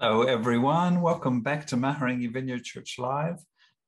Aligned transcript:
Hello, 0.00 0.22
everyone. 0.22 1.00
Welcome 1.00 1.40
back 1.40 1.68
to 1.68 1.76
Mahurangi 1.76 2.32
Vineyard 2.32 2.64
Church 2.64 2.98
Live. 2.98 3.38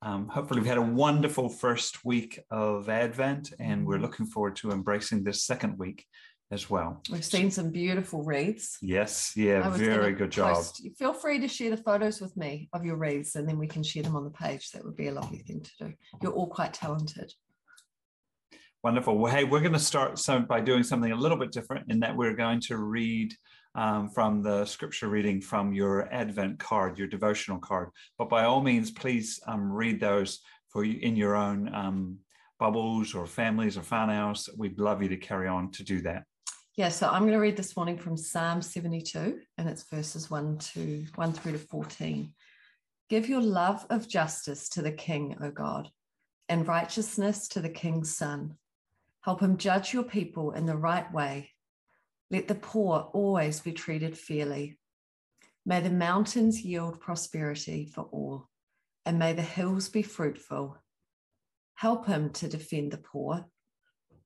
Um, 0.03 0.29
hopefully, 0.29 0.61
we've 0.61 0.69
had 0.69 0.79
a 0.79 0.83
wonderful 0.83 1.49
first 1.49 2.05
week 2.05 2.39
of 2.49 2.89
Advent, 2.89 3.53
and 3.59 3.85
we're 3.85 3.99
looking 3.99 4.25
forward 4.25 4.55
to 4.57 4.71
embracing 4.71 5.25
this 5.25 5.43
second 5.43 5.77
week 5.79 6.05
as 6.53 6.71
well. 6.71 7.03
We've 7.11 7.25
seen 7.25 7.51
some 7.51 7.73
beautiful 7.73 8.23
wreaths. 8.23 8.79
Yes, 8.81 9.33
yeah, 9.35 9.69
very 9.71 10.13
good 10.13 10.31
job. 10.31 10.65
Feel 10.97 11.13
free 11.13 11.41
to 11.41 11.49
share 11.49 11.71
the 11.71 11.77
photos 11.77 12.21
with 12.21 12.37
me 12.37 12.69
of 12.73 12.85
your 12.85 12.97
wreaths, 12.97 13.35
and 13.35 13.49
then 13.49 13.59
we 13.59 13.67
can 13.67 13.83
share 13.83 14.05
them 14.05 14.15
on 14.15 14.23
the 14.23 14.31
page. 14.31 14.71
That 14.71 14.85
would 14.85 14.97
be 14.97 15.09
a 15.09 15.13
lovely 15.13 15.39
thing 15.39 15.61
to 15.61 15.87
do. 15.87 15.95
You're 16.23 16.33
all 16.33 16.49
quite 16.49 16.73
talented. 16.73 17.33
Wonderful. 18.85 19.19
Well, 19.19 19.33
hey, 19.33 19.43
we're 19.43 19.59
going 19.59 19.73
to 19.73 19.81
start 19.81 20.21
some, 20.21 20.47
by 20.47 20.61
doing 20.61 20.85
something 20.85 21.11
a 21.11 21.17
little 21.17 21.37
bit 21.37 21.51
different 21.51 21.91
in 21.91 21.99
that 22.01 22.17
we're 22.17 22.37
going 22.37 22.61
to 22.61 22.77
read 22.77 23.35
um, 23.77 24.09
from 24.09 24.43
the 24.43 24.65
scripture 24.65 25.09
reading 25.09 25.41
from 25.41 25.73
your 25.73 26.13
Advent 26.13 26.59
card, 26.59 26.99
your 26.99 27.07
devotional 27.07 27.59
card. 27.59 27.91
But 28.19 28.31
by 28.31 28.45
all 28.45 28.63
means, 28.63 28.91
please 28.91 29.39
um, 29.47 29.71
read 29.71 30.01
those 30.01 30.41
for 30.71 30.83
you 30.83 30.99
in 31.01 31.15
your 31.15 31.37
own 31.37 31.73
um, 31.75 32.19
bubbles 32.59 33.15
or 33.15 33.27
families 33.27 33.77
or 33.77 33.83
whānau. 33.83 34.49
We'd 34.57 34.81
love 34.81 35.03
you 35.03 35.11
to 35.11 35.17
carry 35.17 35.47
on 35.47 35.71
to 35.73 35.85
do 35.85 36.01
that. 36.03 36.25
Yeah, 36.77 36.89
so 36.89 37.09
I'm 37.09 37.23
going 37.23 37.33
to 37.33 37.39
read 37.39 37.57
this 37.57 37.77
morning 37.77 37.99
from 37.99 38.17
Psalm 38.17 38.61
72, 38.61 39.39
and 39.57 39.69
it's 39.69 39.89
verses 39.91 40.31
1 40.31 40.59
to 40.59 41.05
1 41.15 41.33
through 41.33 41.53
to 41.53 41.59
14. 41.59 42.33
Give 43.09 43.29
your 43.29 43.41
love 43.41 43.87
of 43.89 44.09
justice 44.09 44.69
to 44.71 44.83
the 44.83 44.93
king, 44.93 45.37
O 45.41 45.51
God, 45.51 45.91
and 46.49 46.67
righteousness 46.67 47.49
to 47.49 47.61
the 47.61 47.71
king's 47.71 48.17
son. 48.17 48.57
Help 49.23 49.41
him 49.41 49.57
judge 49.57 49.93
your 49.93 50.03
people 50.03 50.53
in 50.53 50.67
the 50.67 50.77
right 50.77 51.11
way 51.13 51.51
let 52.31 52.49
the 52.49 52.55
poor 52.55 53.09
always 53.13 53.61
be 53.61 53.73
treated 53.73 54.19
fairly. 54.19 54.79
May 55.65 55.81
the 55.81 55.91
mountains 55.91 56.63
yield 56.63 57.01
prosperity 57.01 57.87
for 57.87 58.03
all, 58.03 58.49
and 59.05 59.19
may 59.19 59.33
the 59.33 59.43
hills 59.43 59.89
be 59.89 60.03
fruitful. 60.03 60.79
Help 61.75 62.07
him 62.07 62.31
to 62.31 62.49
defend 62.49 62.93
the 62.93 62.99
poor, 62.99 63.47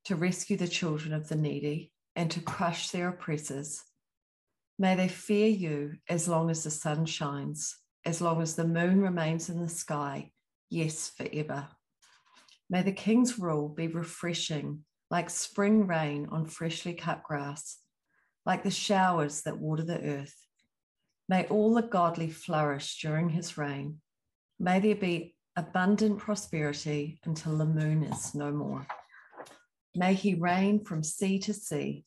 to 0.05 0.17
rescue 0.17 0.57
the 0.57 0.69
children 0.69 1.13
of 1.13 1.29
the 1.29 1.37
needy, 1.37 1.93
and 2.17 2.31
to 2.31 2.41
crush 2.41 2.91
their 2.91 3.09
oppressors. 3.09 3.83
May 4.79 4.95
they 4.95 5.09
fear 5.09 5.49
you 5.49 5.95
as 6.09 6.27
long 6.27 6.51
as 6.51 6.65
the 6.65 6.71
sun 6.71 7.05
shines, 7.05 7.77
as 8.07 8.23
long 8.23 8.41
as 8.41 8.55
the 8.55 8.67
moon 8.67 9.03
remains 9.03 9.51
in 9.51 9.61
the 9.61 9.69
sky, 9.69 10.31
yes, 10.71 11.11
forever. 11.15 11.69
May 12.71 12.83
the 12.83 12.93
king's 12.93 13.39
rule 13.39 13.69
be 13.69 13.89
refreshing, 13.89 14.85
like 15.11 15.29
spring 15.29 15.87
rain 15.87 16.29
on 16.31 16.47
freshly 16.47 16.95
cut 16.95 17.23
grass 17.23 17.79
like 18.51 18.65
the 18.65 18.71
showers 18.73 19.43
that 19.43 19.61
water 19.61 19.85
the 19.85 20.03
earth. 20.03 20.35
May 21.29 21.45
all 21.45 21.73
the 21.73 21.83
godly 21.83 22.29
flourish 22.29 23.01
during 23.01 23.29
his 23.29 23.57
reign. 23.57 24.01
May 24.59 24.81
there 24.81 24.97
be 24.97 25.37
abundant 25.55 26.19
prosperity 26.19 27.21
until 27.25 27.57
the 27.57 27.65
moon 27.65 28.03
is 28.03 28.35
no 28.35 28.51
more. 28.51 28.89
May 29.95 30.15
he 30.15 30.35
reign 30.35 30.85
from 30.85 31.05
sea 31.05 31.39
to 31.39 31.55
sea 31.55 32.05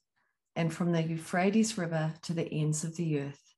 and 0.53 0.73
from 0.73 0.91
the 0.91 1.01
Euphrates 1.01 1.77
River 1.77 2.13
to 2.23 2.33
the 2.33 2.51
ends 2.51 2.83
of 2.83 2.97
the 2.97 3.21
earth. 3.21 3.53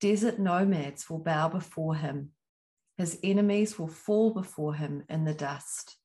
Desert 0.00 0.38
nomads 0.38 1.10
will 1.10 1.18
bow 1.18 1.50
before 1.50 1.96
him. 1.96 2.30
His 2.96 3.18
enemies 3.22 3.78
will 3.78 3.94
fall 4.06 4.32
before 4.32 4.72
him 4.72 5.04
in 5.10 5.26
the 5.26 5.34
dust. 5.34 5.98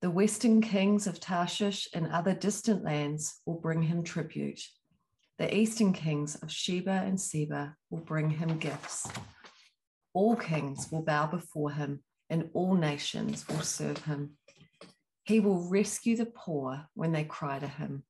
The 0.00 0.12
western 0.12 0.60
kings 0.60 1.08
of 1.08 1.18
Tarshish 1.18 1.88
and 1.92 2.06
other 2.06 2.34
distant 2.34 2.84
lands 2.84 3.40
will 3.46 3.58
bring 3.58 3.82
him 3.82 4.04
tribute. 4.04 4.60
The 5.42 5.56
eastern 5.56 5.92
kings 5.92 6.36
of 6.36 6.52
Sheba 6.52 7.02
and 7.04 7.20
Seba 7.20 7.74
will 7.90 7.98
bring 7.98 8.30
him 8.30 8.58
gifts. 8.58 9.08
All 10.14 10.36
kings 10.36 10.86
will 10.92 11.02
bow 11.02 11.26
before 11.26 11.72
him, 11.72 12.04
and 12.30 12.48
all 12.54 12.76
nations 12.76 13.48
will 13.48 13.62
serve 13.62 14.04
him. 14.04 14.36
He 15.24 15.40
will 15.40 15.68
rescue 15.68 16.16
the 16.16 16.26
poor 16.26 16.86
when 16.94 17.10
they 17.10 17.24
cry 17.24 17.58
to 17.58 17.66
him. 17.66 18.04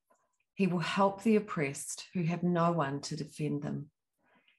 He 0.57 0.67
will 0.67 0.81
help 0.81 1.23
the 1.23 1.37
oppressed 1.37 2.05
who 2.13 2.25
have 2.25 2.43
no 2.43 2.71
one 2.71 3.01
to 3.01 3.17
defend 3.17 3.63
them. 3.63 3.89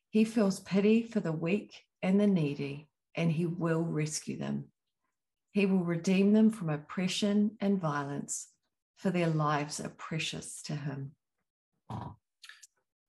He 0.09 0.23
feels 0.23 0.59
pity 0.59 1.03
for 1.03 1.19
the 1.19 1.31
weak 1.31 1.75
and 2.01 2.19
the 2.19 2.25
needy, 2.25 2.89
and 3.13 3.31
he 3.31 3.45
will 3.45 3.83
rescue 3.83 4.39
them. 4.39 4.71
He 5.51 5.67
will 5.67 5.83
redeem 5.83 6.33
them 6.33 6.49
from 6.49 6.71
oppression 6.71 7.51
and 7.61 7.79
violence, 7.79 8.47
for 8.97 9.11
their 9.11 9.29
lives 9.29 9.79
are 9.79 9.89
precious 9.89 10.63
to 10.63 10.75
him. 10.75 11.11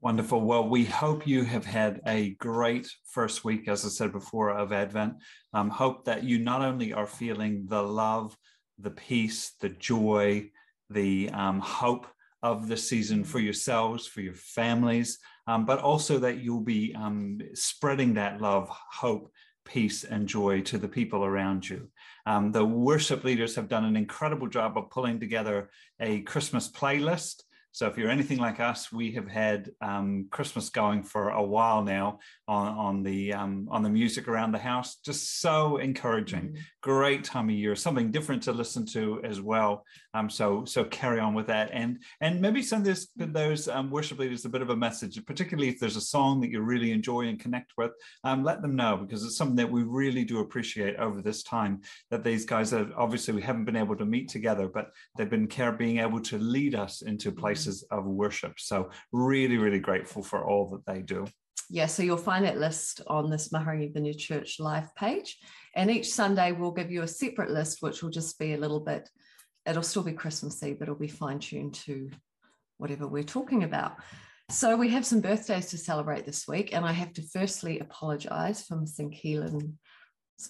Wonderful. 0.04 0.42
Well, 0.42 0.68
we 0.68 0.84
hope 0.84 1.26
you 1.26 1.44
have 1.44 1.64
had 1.64 2.02
a 2.06 2.34
great 2.34 2.86
first 3.06 3.42
week, 3.42 3.68
as 3.68 3.86
I 3.86 3.88
said 3.88 4.12
before, 4.12 4.50
of 4.50 4.70
Advent. 4.70 5.14
Um, 5.54 5.70
hope 5.70 6.04
that 6.04 6.24
you 6.24 6.38
not 6.38 6.60
only 6.60 6.92
are 6.92 7.06
feeling 7.06 7.64
the 7.68 7.82
love, 7.82 8.36
the 8.78 8.90
peace, 8.90 9.52
the 9.62 9.70
joy, 9.70 10.50
the 10.90 11.30
um, 11.30 11.58
hope 11.58 12.06
of 12.42 12.68
the 12.68 12.76
season 12.76 13.24
for 13.24 13.38
yourselves, 13.38 14.06
for 14.06 14.20
your 14.20 14.34
families, 14.34 15.20
um, 15.46 15.64
but 15.64 15.78
also 15.78 16.18
that 16.18 16.36
you'll 16.36 16.60
be 16.60 16.94
um, 16.94 17.40
spreading 17.54 18.12
that 18.12 18.42
love, 18.42 18.68
hope, 18.68 19.32
peace, 19.64 20.04
and 20.04 20.28
joy 20.28 20.60
to 20.60 20.76
the 20.76 20.86
people 20.86 21.24
around 21.24 21.66
you. 21.66 21.88
Um, 22.26 22.52
the 22.52 22.62
worship 22.62 23.24
leaders 23.24 23.56
have 23.56 23.70
done 23.70 23.86
an 23.86 23.96
incredible 23.96 24.48
job 24.48 24.76
of 24.76 24.90
pulling 24.90 25.18
together 25.18 25.70
a 25.98 26.20
Christmas 26.20 26.70
playlist. 26.70 27.42
So 27.74 27.88
if 27.88 27.98
you're 27.98 28.08
anything 28.08 28.38
like 28.38 28.60
us, 28.60 28.92
we 28.92 29.10
have 29.14 29.26
had 29.26 29.68
um, 29.80 30.28
Christmas 30.30 30.70
going 30.70 31.02
for 31.02 31.30
a 31.30 31.42
while 31.42 31.82
now 31.82 32.20
on, 32.46 32.68
on 32.68 33.02
the 33.02 33.32
um, 33.32 33.66
on 33.68 33.82
the 33.82 33.90
music 33.90 34.28
around 34.28 34.52
the 34.52 34.58
house. 34.58 34.98
Just 35.04 35.40
so 35.40 35.78
encouraging. 35.78 36.52
Mm. 36.52 36.58
Great 36.82 37.24
time 37.24 37.48
of 37.48 37.56
year. 37.56 37.74
Something 37.74 38.12
different 38.12 38.44
to 38.44 38.52
listen 38.52 38.86
to 38.92 39.20
as 39.24 39.40
well. 39.40 39.84
Um, 40.14 40.30
so 40.30 40.64
so 40.66 40.84
carry 40.84 41.18
on 41.18 41.34
with 41.34 41.48
that, 41.48 41.70
and 41.72 41.98
and 42.20 42.40
maybe 42.40 42.62
send 42.62 42.86
this 42.86 43.08
those 43.16 43.66
um, 43.66 43.90
worship 43.90 44.20
leaders 44.20 44.44
a 44.44 44.48
bit 44.48 44.62
of 44.62 44.70
a 44.70 44.76
message, 44.76 45.20
particularly 45.26 45.68
if 45.68 45.80
there's 45.80 45.96
a 45.96 46.00
song 46.00 46.40
that 46.42 46.50
you 46.50 46.60
really 46.60 46.92
enjoy 46.92 47.22
and 47.22 47.40
connect 47.40 47.72
with. 47.76 47.90
Um, 48.22 48.44
let 48.44 48.62
them 48.62 48.76
know 48.76 48.98
because 48.98 49.24
it's 49.24 49.36
something 49.36 49.56
that 49.56 49.68
we 49.68 49.82
really 49.82 50.24
do 50.24 50.38
appreciate 50.38 50.94
over 50.98 51.20
this 51.20 51.42
time. 51.42 51.80
That 52.12 52.22
these 52.22 52.44
guys 52.44 52.70
have 52.70 52.92
obviously 52.96 53.34
we 53.34 53.42
haven't 53.42 53.64
been 53.64 53.74
able 53.74 53.96
to 53.96 54.06
meet 54.06 54.28
together, 54.28 54.68
but 54.68 54.90
they've 55.18 55.28
been 55.28 55.48
care 55.48 55.72
being 55.72 55.98
able 55.98 56.20
to 56.20 56.38
lead 56.38 56.76
us 56.76 57.02
into 57.02 57.32
places 57.32 57.63
places 57.64 57.84
of 57.90 58.04
worship. 58.04 58.58
So, 58.58 58.90
really, 59.12 59.58
really 59.58 59.78
grateful 59.78 60.22
for 60.22 60.44
all 60.44 60.68
that 60.70 60.86
they 60.86 61.02
do. 61.02 61.26
Yeah, 61.70 61.86
so 61.86 62.02
you'll 62.02 62.16
find 62.16 62.44
that 62.44 62.58
list 62.58 63.00
on 63.06 63.30
this 63.30 63.48
Mahurangi 63.48 63.92
Vineyard 63.92 64.18
Church 64.18 64.60
live 64.60 64.94
page. 64.94 65.38
And 65.74 65.90
each 65.90 66.12
Sunday, 66.12 66.52
we'll 66.52 66.70
give 66.72 66.90
you 66.90 67.02
a 67.02 67.08
separate 67.08 67.50
list, 67.50 67.78
which 67.80 68.02
will 68.02 68.10
just 68.10 68.38
be 68.38 68.52
a 68.52 68.58
little 68.58 68.80
bit, 68.80 69.08
it'll 69.66 69.82
still 69.82 70.02
be 70.02 70.12
Christmassy, 70.12 70.74
but 70.74 70.84
it'll 70.88 70.94
be 70.94 71.08
fine 71.08 71.38
tuned 71.38 71.74
to 71.86 72.10
whatever 72.76 73.08
we're 73.08 73.22
talking 73.22 73.64
about. 73.64 73.96
So 74.50 74.76
we 74.76 74.90
have 74.90 75.06
some 75.06 75.22
birthdays 75.22 75.70
to 75.70 75.78
celebrate 75.78 76.26
this 76.26 76.46
week, 76.46 76.74
and 76.74 76.84
I 76.84 76.92
have 76.92 77.14
to 77.14 77.22
firstly 77.22 77.78
apologize 77.78 78.62
for 78.62 78.76
missing 78.76 79.10
Keelan 79.10 79.72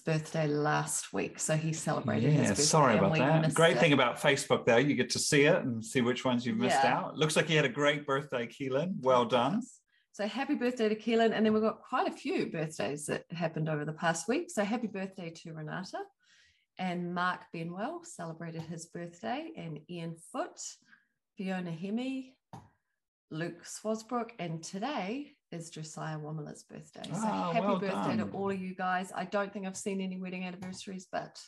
birthday 0.03 0.47
last 0.47 1.13
week, 1.13 1.39
so 1.39 1.55
he 1.55 1.71
celebrated 1.71 2.33
yeah, 2.33 2.39
his 2.39 2.49
birthday. 2.49 2.63
Sorry 2.63 2.97
about 2.97 3.15
that. 3.15 3.53
Great 3.53 3.77
it. 3.77 3.79
thing 3.79 3.93
about 3.93 4.19
Facebook, 4.19 4.65
though, 4.65 4.77
you 4.77 4.95
get 4.95 5.09
to 5.11 5.19
see 5.19 5.43
it 5.43 5.63
and 5.63 5.83
see 5.83 6.01
which 6.01 6.25
ones 6.25 6.45
you've 6.45 6.57
missed 6.57 6.83
yeah. 6.83 6.97
out. 6.97 7.17
Looks 7.17 7.35
like 7.35 7.49
you 7.49 7.55
had 7.55 7.65
a 7.65 7.69
great 7.69 8.05
birthday, 8.05 8.47
Keelan. 8.47 8.95
Well 8.99 9.25
done. 9.25 9.61
So 10.11 10.27
happy 10.27 10.55
birthday 10.55 10.89
to 10.89 10.95
Keelan, 10.95 11.33
and 11.33 11.45
then 11.45 11.53
we've 11.53 11.61
got 11.61 11.81
quite 11.81 12.07
a 12.07 12.11
few 12.15 12.51
birthdays 12.51 13.05
that 13.07 13.25
happened 13.31 13.69
over 13.69 13.85
the 13.85 13.93
past 13.93 14.27
week. 14.27 14.49
So 14.49 14.63
happy 14.63 14.87
birthday 14.87 15.29
to 15.29 15.53
Renata, 15.53 15.99
and 16.79 17.13
Mark 17.13 17.41
Benwell 17.53 18.05
celebrated 18.05 18.61
his 18.61 18.85
birthday, 18.87 19.51
and 19.57 19.79
Ian 19.89 20.15
Foot, 20.31 20.59
Fiona 21.37 21.71
Hemi, 21.71 22.35
Luke 23.29 23.65
Swasbrook, 23.65 24.29
and 24.39 24.63
today 24.63 25.34
is 25.51 25.69
Josiah 25.69 26.17
Womela's 26.17 26.63
birthday. 26.63 27.03
So 27.03 27.21
oh, 27.23 27.51
happy 27.51 27.65
well 27.65 27.79
birthday 27.79 28.17
done. 28.17 28.29
to 28.29 28.37
all 28.37 28.51
of 28.51 28.59
you 28.59 28.75
guys. 28.75 29.11
I 29.15 29.25
don't 29.25 29.51
think 29.53 29.65
I've 29.65 29.77
seen 29.77 30.01
any 30.01 30.19
wedding 30.19 30.43
anniversaries, 30.43 31.07
but 31.11 31.39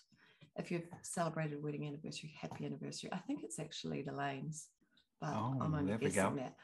if 0.58 0.72
you've 0.72 0.88
celebrated 1.02 1.62
wedding 1.62 1.88
anniversary, 1.88 2.34
happy 2.40 2.66
anniversary. 2.66 3.10
I 3.14 3.18
think 3.18 3.44
it's 3.44 3.60
actually 3.60 4.02
the 4.04 4.14
Lanes, 4.14 4.68
but 5.22 5.32
oh, 5.34 5.56
I'm 5.62 5.74
only 5.74 5.98
guessing 5.98 6.36
that. 6.38 6.56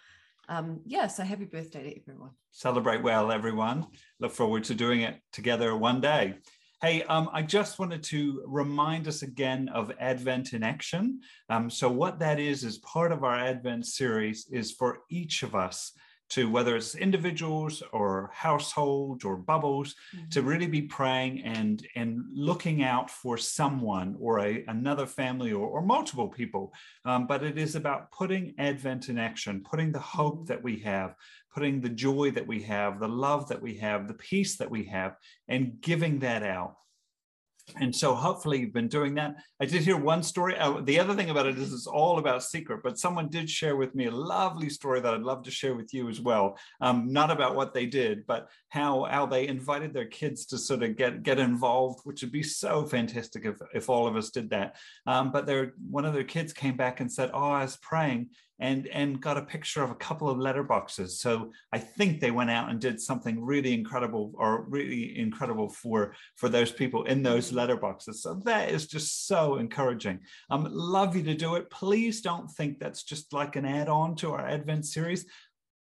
Um, 0.50 0.81
yeah, 0.85 1.07
so 1.07 1.24
happy 1.24 1.45
birthday 1.45 1.83
to 1.83 2.01
everyone. 2.01 2.31
Celebrate 2.51 3.01
well, 3.01 3.31
everyone. 3.31 3.88
Look 4.19 4.31
forward 4.33 4.65
to 4.65 4.75
doing 4.75 5.01
it 5.01 5.19
together 5.31 5.75
one 5.75 6.01
day. 6.01 6.36
Hey, 6.81 7.03
um, 7.03 7.29
I 7.31 7.44
just 7.44 7.79
wanted 7.79 8.03
to 8.03 8.44
remind 8.45 9.07
us 9.07 9.21
again 9.21 9.69
of 9.69 9.94
Advent 10.01 10.51
in 10.51 10.63
Action. 10.63 11.21
Um, 11.50 11.69
so, 11.69 11.89
what 11.89 12.19
that 12.19 12.41
is, 12.41 12.65
is 12.65 12.79
part 12.79 13.13
of 13.13 13.24
our 13.24 13.36
Advent 13.36 13.86
series, 13.86 14.47
is 14.51 14.74
for 14.74 15.00
each 15.09 15.44
of 15.44 15.56
us 15.56 15.94
to 16.29 16.49
whether 16.49 16.75
it's 16.75 16.95
individuals 16.95 17.83
or 17.91 18.31
households 18.33 19.23
or 19.23 19.35
bubbles 19.35 19.95
mm-hmm. 20.15 20.29
to 20.29 20.41
really 20.41 20.67
be 20.67 20.81
praying 20.81 21.43
and 21.43 21.85
and 21.95 22.23
looking 22.33 22.83
out 22.83 23.09
for 23.09 23.37
someone 23.37 24.15
or 24.19 24.39
a, 24.39 24.63
another 24.67 25.05
family 25.05 25.51
or, 25.51 25.67
or 25.67 25.81
multiple 25.81 26.27
people 26.27 26.73
um, 27.05 27.27
but 27.27 27.43
it 27.43 27.57
is 27.57 27.75
about 27.75 28.11
putting 28.11 28.53
advent 28.57 29.09
in 29.09 29.17
action 29.17 29.61
putting 29.61 29.91
the 29.91 29.99
hope 29.99 30.35
mm-hmm. 30.35 30.45
that 30.45 30.63
we 30.63 30.79
have 30.79 31.15
putting 31.53 31.79
the 31.79 31.89
joy 31.89 32.31
that 32.31 32.47
we 32.47 32.63
have, 32.63 32.99
the 32.99 33.07
love 33.07 33.47
that 33.47 33.61
we 33.61 33.75
have, 33.75 34.07
the 34.07 34.13
peace 34.15 34.57
that 34.57 34.69
we 34.69 34.83
have, 34.85 35.15
and 35.47 35.79
giving 35.81 36.19
that 36.19 36.43
out. 36.43 36.77
And 37.77 37.95
so 37.95 38.13
hopefully 38.13 38.60
you've 38.60 38.74
been 38.74 38.89
doing 38.89 39.15
that. 39.15 39.36
I 39.60 39.65
did 39.65 39.83
hear 39.83 39.98
one 39.98 40.21
story. 40.21 40.57
Uh, 40.57 40.81
the 40.81 41.00
other 41.00 41.15
thing 41.15 41.30
about 41.30 41.48
it 41.48 41.57
is 41.57 41.74
it's 41.74 41.88
all 41.88 42.19
about 42.19 42.44
secret, 42.44 42.81
but 42.83 43.00
someone 43.00 43.30
did 43.30 43.50
share 43.50 43.77
with 43.77 43.95
me 43.95 44.06
a 44.07 44.12
lovely 44.12 44.69
story 44.69 45.00
that 45.00 45.13
I'd 45.13 45.21
love 45.21 45.44
to 45.44 45.51
share 45.51 45.74
with 45.74 45.94
you 45.94 46.10
as 46.10 46.19
well. 46.19 46.57
Um, 46.81 47.12
not 47.12 47.31
about 47.31 47.56
what 47.56 47.74
they 47.74 47.86
did, 47.86 48.27
but 48.27 48.50
how, 48.69 49.06
how 49.10 49.25
they 49.25 49.48
invited 49.48 49.94
their 49.94 50.07
kids 50.07 50.45
to 50.48 50.57
sort 50.57 50.83
of 50.83 50.98
get, 50.98 51.24
get 51.24 51.39
involved, 51.39 52.01
which 52.04 52.21
would 52.21 52.33
be 52.33 52.44
so 52.44 52.86
fantastic 52.86 53.45
if, 53.45 53.57
if 53.74 53.89
all 53.89 54.07
of 54.07 54.18
us 54.18 54.30
did 54.30 54.50
that. 54.50 54.75
Um, 55.07 55.31
but 55.31 55.45
their, 55.45 55.74
one 55.89 56.06
of 56.06 56.13
their 56.13 56.25
kids 56.25 56.51
came 56.51 56.75
back 56.75 57.00
and 57.00 57.12
said, 57.12 57.31
oh, 57.33 57.51
I 57.51 57.63
was 57.63 57.77
praying 57.77 58.30
and 58.59 58.88
and 58.88 59.21
got 59.21 59.38
a 59.38 59.41
picture 59.41 59.83
of 59.83 59.91
a 59.91 59.95
couple 59.95 60.29
of 60.29 60.38
letterboxes. 60.38 61.11
So 61.11 61.51
I 61.71 61.79
think 61.79 62.19
they 62.19 62.31
went 62.31 62.51
out 62.51 62.69
and 62.69 62.79
did 62.79 63.01
something 63.01 63.44
really 63.44 63.73
incredible 63.73 64.31
or 64.35 64.63
really 64.63 65.17
incredible 65.17 65.69
for 65.69 66.15
for 66.35 66.50
those 66.50 66.71
people 66.71 67.03
in 67.03 67.23
those 67.23 67.51
letterboxes. 67.51 68.15
So 68.15 68.35
that 68.45 68.69
is 68.69 68.88
just 68.88 69.27
so 69.27 69.55
encouraging. 69.55 70.19
Um, 70.50 70.67
love 70.71 71.15
you 71.15 71.23
to 71.23 71.33
do 71.33 71.55
it. 71.55 71.69
Please 71.69 72.21
don't 72.21 72.50
think 72.50 72.79
that's 72.79 73.03
just 73.03 73.33
like 73.33 73.55
an 73.55 73.65
add-on 73.65 74.15
to 74.17 74.31
our 74.31 74.45
Advent 74.45 74.85
series. 74.85 75.25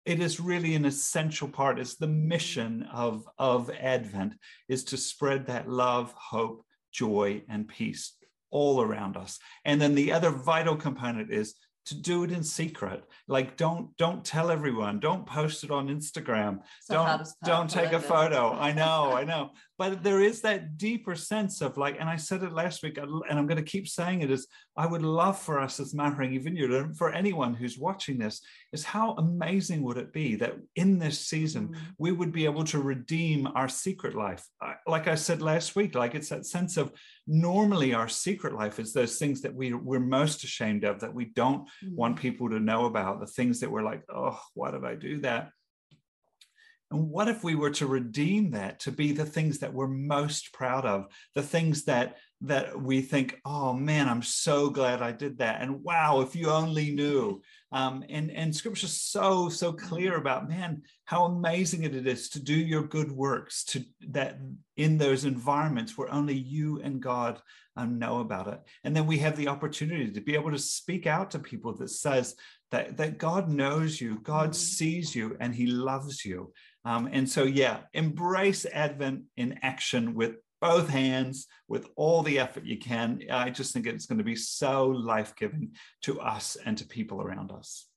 It 0.05 0.19
is 0.19 0.39
really 0.39 0.75
an 0.75 0.85
essential 0.85 1.47
part. 1.47 1.79
It's 1.79 1.95
the 1.95 2.07
mission 2.07 2.83
of 2.93 3.27
of 3.37 3.69
Advent 3.71 4.33
is 4.67 4.83
to 4.85 4.97
spread 4.97 5.47
that 5.47 5.69
love, 5.69 6.13
hope, 6.13 6.65
joy, 6.91 7.43
and 7.49 7.67
peace 7.67 8.13
all 8.51 8.81
around 8.81 9.17
us. 9.17 9.39
And 9.65 9.81
then 9.81 9.95
the 9.95 10.11
other 10.11 10.29
vital 10.29 10.75
component 10.75 11.31
is 11.31 11.55
to 11.85 11.95
do 11.95 12.23
it 12.23 12.31
in 12.31 12.43
secret. 12.43 13.03
Like 13.27 13.57
don't 13.57 13.95
don't 13.97 14.23
tell 14.23 14.51
everyone. 14.51 14.99
Don't 14.99 15.25
post 15.25 15.63
it 15.63 15.71
on 15.71 15.87
instagram. 15.87 16.59
So 16.81 16.93
don't 16.93 17.27
don't 17.43 17.69
take 17.69 17.91
a 17.93 17.99
photo. 17.99 18.53
I 18.53 18.71
know 18.71 19.13
i 19.13 19.23
know 19.31 19.51
but 19.81 20.03
there 20.03 20.21
is 20.21 20.41
that 20.41 20.77
deeper 20.77 21.15
sense 21.15 21.59
of 21.59 21.75
like 21.75 21.99
and 21.99 22.07
i 22.07 22.15
said 22.15 22.43
it 22.43 22.53
last 22.53 22.83
week 22.83 22.99
and 22.99 23.39
i'm 23.39 23.47
going 23.47 23.63
to 23.65 23.71
keep 23.71 23.87
saying 23.87 24.21
it 24.21 24.29
is 24.29 24.45
i 24.77 24.85
would 24.85 25.01
love 25.01 25.39
for 25.41 25.59
us 25.59 25.79
as 25.79 25.95
Mahurangi 25.95 26.39
vineyard 26.43 26.71
and 26.71 26.95
for 26.95 27.11
anyone 27.11 27.55
who's 27.55 27.79
watching 27.79 28.19
this 28.19 28.41
is 28.73 28.83
how 28.83 29.13
amazing 29.13 29.81
would 29.81 29.97
it 29.97 30.13
be 30.13 30.35
that 30.35 30.53
in 30.75 30.99
this 30.99 31.19
season 31.19 31.69
mm. 31.69 31.77
we 31.97 32.11
would 32.11 32.31
be 32.31 32.45
able 32.45 32.63
to 32.65 32.77
redeem 32.79 33.47
our 33.55 33.67
secret 33.67 34.13
life 34.13 34.45
like 34.85 35.07
i 35.07 35.15
said 35.15 35.41
last 35.41 35.75
week 35.75 35.95
like 35.95 36.13
it's 36.13 36.29
that 36.29 36.45
sense 36.45 36.77
of 36.77 36.91
normally 37.25 37.91
our 37.95 38.07
secret 38.07 38.53
life 38.53 38.77
is 38.79 38.93
those 38.93 39.17
things 39.17 39.41
that 39.41 39.55
we, 39.55 39.73
we're 39.73 39.99
most 39.99 40.43
ashamed 40.43 40.83
of 40.83 40.99
that 40.99 41.15
we 41.19 41.25
don't 41.25 41.67
mm. 41.83 41.95
want 41.95 42.15
people 42.19 42.47
to 42.51 42.59
know 42.59 42.85
about 42.85 43.19
the 43.19 43.33
things 43.37 43.59
that 43.59 43.71
we're 43.71 43.89
like 43.91 44.03
oh 44.13 44.39
why 44.53 44.69
did 44.69 44.85
i 44.85 44.93
do 44.93 45.17
that 45.21 45.49
and 46.91 47.09
what 47.09 47.29
if 47.29 47.43
we 47.43 47.55
were 47.55 47.69
to 47.71 47.87
redeem 47.87 48.51
that 48.51 48.81
to 48.81 48.91
be 48.91 49.13
the 49.13 49.25
things 49.25 49.59
that 49.59 49.73
we're 49.73 49.87
most 49.87 50.53
proud 50.53 50.85
of, 50.85 51.05
the 51.33 51.41
things 51.41 51.85
that 51.85 52.17
that 52.43 52.81
we 52.81 53.01
think, 53.01 53.39
oh 53.45 53.71
man, 53.71 54.09
I'm 54.09 54.23
so 54.23 54.69
glad 54.69 55.01
I 55.01 55.11
did 55.11 55.37
that, 55.37 55.61
and 55.61 55.83
wow, 55.83 56.21
if 56.21 56.35
you 56.35 56.49
only 56.49 56.91
knew. 56.91 57.41
Um, 57.71 58.03
and 58.09 58.29
and 58.31 58.53
Scripture's 58.53 58.99
so 58.99 59.47
so 59.47 59.71
clear 59.71 60.17
about 60.17 60.49
man 60.49 60.81
how 61.05 61.25
amazing 61.25 61.83
it 61.83 61.95
is 61.95 62.29
to 62.29 62.41
do 62.41 62.53
your 62.53 62.83
good 62.83 63.11
works 63.11 63.63
to 63.65 63.83
that 64.09 64.39
in 64.75 64.97
those 64.97 65.25
environments 65.25 65.97
where 65.97 66.13
only 66.13 66.35
you 66.35 66.81
and 66.81 67.01
God 67.01 67.41
um, 67.77 67.99
know 67.99 68.19
about 68.19 68.47
it. 68.47 68.59
And 68.83 68.95
then 68.95 69.07
we 69.07 69.17
have 69.19 69.37
the 69.37 69.47
opportunity 69.47 70.11
to 70.11 70.21
be 70.21 70.35
able 70.35 70.51
to 70.51 70.59
speak 70.59 71.07
out 71.07 71.31
to 71.31 71.39
people 71.39 71.73
that 71.77 71.89
says 71.89 72.35
that 72.71 72.97
that 72.97 73.17
God 73.17 73.49
knows 73.49 73.99
you, 73.99 74.19
God 74.19 74.49
mm-hmm. 74.49 74.53
sees 74.53 75.15
you, 75.15 75.37
and 75.39 75.53
He 75.53 75.67
loves 75.67 76.25
you. 76.25 76.51
Um, 76.85 77.09
and 77.11 77.29
so, 77.29 77.43
yeah, 77.43 77.81
embrace 77.93 78.65
Advent 78.65 79.23
in 79.37 79.59
action 79.61 80.15
with 80.15 80.35
both 80.61 80.89
hands, 80.89 81.47
with 81.67 81.87
all 81.95 82.21
the 82.21 82.39
effort 82.39 82.65
you 82.65 82.77
can. 82.77 83.21
I 83.31 83.49
just 83.49 83.73
think 83.73 83.87
it's 83.87 84.05
going 84.05 84.19
to 84.19 84.23
be 84.23 84.35
so 84.35 84.87
life 84.87 85.35
giving 85.35 85.71
to 86.03 86.19
us 86.21 86.55
and 86.65 86.77
to 86.77 86.85
people 86.85 87.21
around 87.21 87.51
us. 87.51 87.87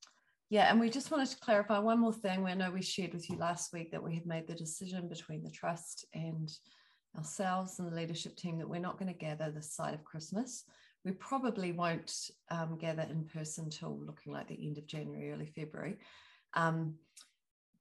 Yeah, 0.51 0.71
and 0.71 0.79
we 0.79 0.89
just 0.89 1.11
wanted 1.11 1.31
to 1.31 1.41
clarify 1.41 1.79
one 1.79 2.01
more 2.01 2.13
thing. 2.13 2.43
We 2.43 2.55
know 2.55 2.71
we 2.71 2.83
shared 2.83 3.13
with 3.13 3.29
you 3.29 3.37
last 3.37 3.73
week 3.73 3.91
that 3.91 4.03
we 4.03 4.15
have 4.15 4.27
made 4.27 4.47
the 4.47 4.55
decision 4.55 5.09
between 5.09 5.43
the 5.43 5.51
trust 5.51 6.07
and 6.15 6.51
ourselves 7.17 7.79
and 7.79 7.91
the 7.91 7.97
leadership 7.97 8.37
team 8.37 8.59
that 8.59 8.69
we're 8.69 8.81
not 8.81 8.99
going 8.99 9.13
to 9.13 9.19
gather 9.19 9.51
this 9.51 9.73
side 9.73 9.95
of 9.95 10.05
Christmas. 10.05 10.65
We 11.05 11.13
probably 11.13 11.73
won't 11.73 12.13
um, 12.51 12.79
gather 12.79 13.03
in 13.03 13.25
person 13.25 13.69
till 13.69 13.99
looking 13.99 14.33
like 14.33 14.49
the 14.49 14.67
end 14.67 14.79
of 14.79 14.87
January, 14.87 15.33
early 15.33 15.47
February. 15.47 15.99
Um, 16.55 16.95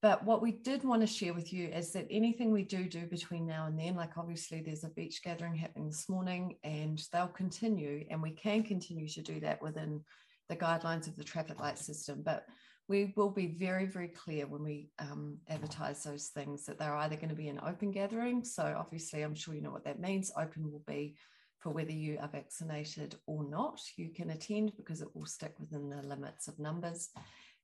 but 0.04 0.22
what 0.26 0.42
we 0.42 0.52
did 0.52 0.84
want 0.84 1.00
to 1.00 1.08
share 1.08 1.34
with 1.34 1.54
you 1.54 1.70
is 1.70 1.94
that 1.94 2.06
anything 2.12 2.52
we 2.52 2.64
do 2.64 2.90
do 2.90 3.06
between 3.06 3.48
now 3.48 3.68
and 3.68 3.80
then, 3.80 3.96
like 3.96 4.18
obviously 4.18 4.60
there's 4.60 4.84
a 4.84 4.90
beach 4.90 5.24
gathering 5.24 5.56
happening 5.56 5.88
this 5.88 6.10
morning 6.10 6.58
and 6.66 7.02
they'll 7.14 7.28
continue, 7.30 8.04
and 8.10 8.22
we 8.22 8.32
can 8.32 8.64
continue 8.64 9.08
to 9.08 9.22
do 9.22 9.40
that 9.40 9.62
within 9.62 10.02
the 10.50 10.58
guidelines 10.58 11.08
of 11.08 11.16
the 11.16 11.24
traffic 11.24 11.58
light 11.62 11.80
system. 11.80 12.22
But 12.22 12.46
we 12.90 13.14
will 13.16 13.30
be 13.30 13.48
very, 13.48 13.86
very 13.86 14.10
clear 14.10 14.46
when 14.46 14.62
we 14.62 14.90
um, 15.00 15.38
advertise 15.48 16.04
those 16.04 16.28
things 16.28 16.66
that 16.66 16.78
they're 16.78 16.98
either 16.98 17.16
going 17.16 17.30
to 17.30 17.36
be 17.36 17.48
an 17.48 17.62
open 17.66 17.92
gathering. 17.92 18.44
So 18.44 18.76
obviously, 18.78 19.22
I'm 19.22 19.36
sure 19.36 19.56
you 19.56 19.62
know 19.62 19.72
what 19.72 19.86
that 19.86 20.02
means. 20.02 20.34
Open 20.38 20.70
will 20.70 20.84
be 20.86 21.16
for 21.60 21.70
whether 21.70 21.94
you 21.94 22.18
are 22.20 22.28
vaccinated 22.28 23.16
or 23.26 23.46
not. 23.46 23.80
You 23.96 24.10
can 24.10 24.32
attend 24.32 24.74
because 24.76 25.02
it 25.02 25.16
will 25.16 25.28
stick 25.28 25.54
within 25.62 25.90
the 25.90 26.02
limits 26.06 26.50
of 26.50 26.60
numbers. 26.60 27.08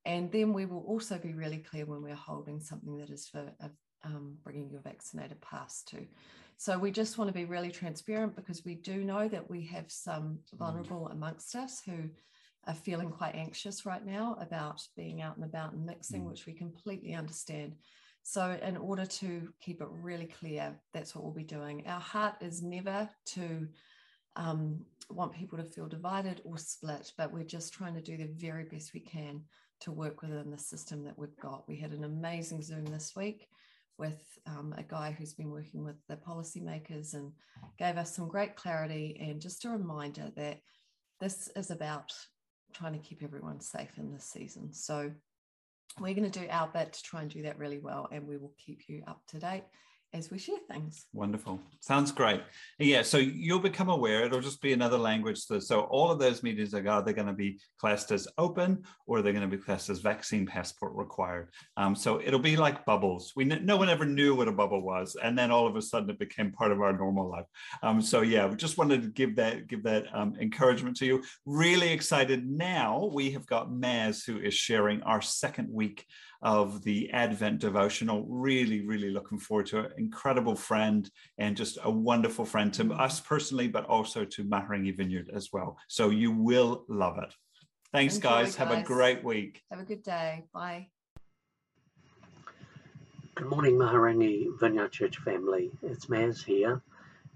And 0.09 0.31
then 0.31 0.53
we 0.53 0.65
will 0.65 0.83
also 0.87 1.19
be 1.19 1.35
really 1.35 1.59
clear 1.59 1.85
when 1.85 2.01
we're 2.01 2.15
holding 2.15 2.59
something 2.59 2.97
that 2.97 3.11
is 3.11 3.27
for 3.27 3.45
um, 4.03 4.37
bringing 4.43 4.71
your 4.71 4.81
vaccinated 4.81 5.39
pass 5.39 5.83
to. 5.83 6.03
So 6.57 6.79
we 6.79 6.89
just 6.89 7.19
want 7.19 7.27
to 7.27 7.33
be 7.33 7.45
really 7.45 7.69
transparent 7.69 8.35
because 8.35 8.65
we 8.65 8.73
do 8.73 9.03
know 9.03 9.27
that 9.27 9.47
we 9.47 9.67
have 9.67 9.85
some 9.91 10.39
mm. 10.51 10.57
vulnerable 10.57 11.09
amongst 11.09 11.55
us 11.55 11.83
who 11.85 12.09
are 12.65 12.73
feeling 12.73 13.11
quite 13.11 13.35
anxious 13.35 13.85
right 13.85 14.03
now 14.03 14.35
about 14.41 14.81
being 14.97 15.21
out 15.21 15.35
and 15.35 15.45
about 15.45 15.73
and 15.73 15.85
mixing, 15.85 16.23
mm. 16.23 16.29
which 16.29 16.47
we 16.47 16.53
completely 16.53 17.13
understand. 17.13 17.75
So, 18.23 18.57
in 18.63 18.77
order 18.77 19.05
to 19.05 19.53
keep 19.61 19.79
it 19.79 19.87
really 19.91 20.25
clear, 20.25 20.75
that's 20.91 21.13
what 21.13 21.23
we'll 21.23 21.33
be 21.33 21.43
doing. 21.43 21.85
Our 21.85 22.01
heart 22.01 22.33
is 22.41 22.63
never 22.63 23.07
to 23.27 23.67
um, 24.35 24.79
want 25.11 25.33
people 25.33 25.59
to 25.59 25.63
feel 25.63 25.87
divided 25.87 26.41
or 26.45 26.57
split, 26.57 27.11
but 27.15 27.31
we're 27.31 27.43
just 27.43 27.73
trying 27.73 27.93
to 27.93 28.01
do 28.01 28.17
the 28.17 28.33
very 28.35 28.63
best 28.63 28.95
we 28.95 29.01
can 29.01 29.43
to 29.81 29.91
work 29.91 30.21
within 30.21 30.51
the 30.51 30.57
system 30.57 31.03
that 31.03 31.17
we've 31.17 31.37
got. 31.41 31.67
We 31.67 31.77
had 31.77 31.91
an 31.91 32.03
amazing 32.03 32.61
Zoom 32.61 32.85
this 32.85 33.13
week 33.15 33.47
with 33.97 34.21
um, 34.47 34.73
a 34.77 34.83
guy 34.83 35.15
who's 35.17 35.33
been 35.33 35.51
working 35.51 35.83
with 35.83 35.97
the 36.07 36.15
policymakers 36.15 37.13
and 37.13 37.31
gave 37.77 37.97
us 37.97 38.15
some 38.15 38.27
great 38.27 38.55
clarity 38.55 39.17
and 39.19 39.41
just 39.41 39.65
a 39.65 39.69
reminder 39.69 40.31
that 40.35 40.59
this 41.19 41.49
is 41.55 41.69
about 41.69 42.13
trying 42.73 42.93
to 42.93 42.99
keep 42.99 43.23
everyone 43.23 43.59
safe 43.59 43.97
in 43.97 44.11
this 44.11 44.25
season. 44.25 44.71
So 44.73 45.11
we're 45.99 46.13
going 46.13 46.29
to 46.29 46.39
do 46.39 46.47
our 46.49 46.67
bit 46.67 46.93
to 46.93 47.03
try 47.03 47.21
and 47.21 47.29
do 47.29 47.41
that 47.43 47.57
really 47.57 47.79
well, 47.79 48.07
and 48.11 48.25
we 48.25 48.37
will 48.37 48.53
keep 48.63 48.87
you 48.87 49.03
up 49.07 49.21
to 49.27 49.39
date 49.39 49.63
as 50.13 50.31
we 50.31 50.39
share 50.39 50.57
things. 50.69 51.05
Wonderful. 51.13 51.59
Sounds 51.81 52.11
great. 52.11 52.41
Yeah. 52.79 53.03
So 53.03 53.17
you'll 53.17 53.59
become 53.59 53.89
aware. 53.89 54.23
It'll 54.23 54.41
just 54.41 54.61
be 54.61 54.73
another 54.73 54.97
language. 54.97 55.39
So, 55.39 55.59
so 55.59 55.81
all 55.81 56.09
of 56.09 56.19
those 56.19 56.41
meetings 56.41 56.73
are 56.73 56.87
either 56.87 57.13
going 57.13 57.27
to 57.27 57.33
be 57.33 57.59
classed 57.79 58.11
as 58.11 58.27
open 58.37 58.83
or 59.05 59.21
they're 59.21 59.33
going 59.33 59.49
to 59.49 59.55
be 59.55 59.61
classed 59.61 59.89
as 59.89 59.99
vaccine 59.99 60.47
passport 60.47 60.93
required. 60.95 61.49
Um, 61.77 61.95
so 61.95 62.19
it'll 62.19 62.39
be 62.39 62.57
like 62.57 62.85
bubbles. 62.85 63.33
We 63.35 63.45
no 63.45 63.77
one 63.77 63.89
ever 63.89 64.05
knew 64.05 64.35
what 64.35 64.47
a 64.47 64.51
bubble 64.51 64.81
was, 64.81 65.15
and 65.21 65.37
then 65.37 65.51
all 65.51 65.67
of 65.67 65.75
a 65.75 65.81
sudden 65.81 66.09
it 66.09 66.19
became 66.19 66.51
part 66.51 66.71
of 66.71 66.81
our 66.81 66.93
normal 66.93 67.29
life. 67.29 67.45
Um, 67.83 68.01
so 68.01 68.21
yeah, 68.21 68.47
we 68.47 68.55
just 68.55 68.77
wanted 68.77 69.03
to 69.03 69.09
give 69.09 69.35
that 69.35 69.67
give 69.67 69.83
that 69.83 70.05
um, 70.13 70.35
encouragement 70.39 70.97
to 70.97 71.05
you. 71.05 71.23
Really 71.45 71.91
excited. 71.91 72.49
Now 72.49 73.09
we 73.13 73.31
have 73.31 73.45
got 73.45 73.69
Maz 73.69 74.25
who 74.25 74.39
is 74.39 74.53
sharing 74.53 75.03
our 75.03 75.21
second 75.21 75.69
week 75.71 76.05
of 76.41 76.83
the 76.83 77.09
Advent 77.11 77.59
devotional. 77.59 78.25
Really, 78.27 78.81
really 78.81 79.09
looking 79.09 79.39
forward 79.39 79.65
to 79.67 79.79
it. 79.79 79.93
Incredible 79.97 80.55
friend 80.55 81.09
and 81.37 81.55
just 81.55 81.77
a 81.83 81.91
wonderful 81.91 82.45
friend 82.45 82.73
to 82.75 82.93
us 82.93 83.19
personally, 83.19 83.67
but 83.67 83.85
also 83.85 84.25
to 84.25 84.43
Mahurangi 84.43 84.95
Vineyard 84.95 85.29
as 85.33 85.49
well. 85.51 85.77
So 85.87 86.09
you 86.09 86.31
will 86.31 86.85
love 86.87 87.17
it. 87.17 87.33
Thanks, 87.91 88.15
Enjoy, 88.15 88.29
guys. 88.29 88.45
guys. 88.47 88.55
Have 88.55 88.71
a 88.71 88.83
great 88.83 89.23
week. 89.23 89.61
Have 89.71 89.79
a 89.79 89.83
good 89.83 90.03
day. 90.03 90.45
Bye. 90.53 90.87
Good 93.35 93.47
morning, 93.47 93.75
Mahurangi 93.75 94.59
Vineyard 94.59 94.91
Church 94.91 95.17
family. 95.17 95.71
It's 95.81 96.07
Maz 96.07 96.43
here, 96.43 96.81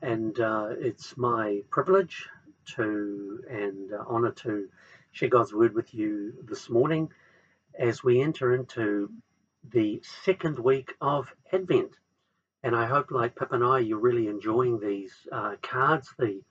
and 0.01 0.37
uh, 0.39 0.69
it's 0.77 1.15
my 1.17 1.61
privilege 1.69 2.27
to 2.75 3.41
and 3.49 3.93
uh, 3.93 4.03
honor 4.07 4.31
to 4.31 4.67
share 5.13 5.29
God's 5.29 5.53
word 5.53 5.73
with 5.73 5.93
you 5.93 6.33
this 6.45 6.69
morning 6.69 7.09
as 7.77 8.03
we 8.03 8.21
enter 8.21 8.53
into 8.53 9.09
the 9.71 10.01
second 10.23 10.59
week 10.59 10.93
of 11.01 11.27
Advent. 11.51 11.91
And 12.63 12.75
I 12.75 12.85
hope, 12.85 13.11
like 13.11 13.35
Pip 13.35 13.51
and 13.51 13.63
I, 13.63 13.79
you're 13.79 13.99
really 13.99 14.27
enjoying 14.27 14.79
these 14.79 15.13
uh, 15.31 15.55
cards, 15.61 16.13
the, 16.17 16.41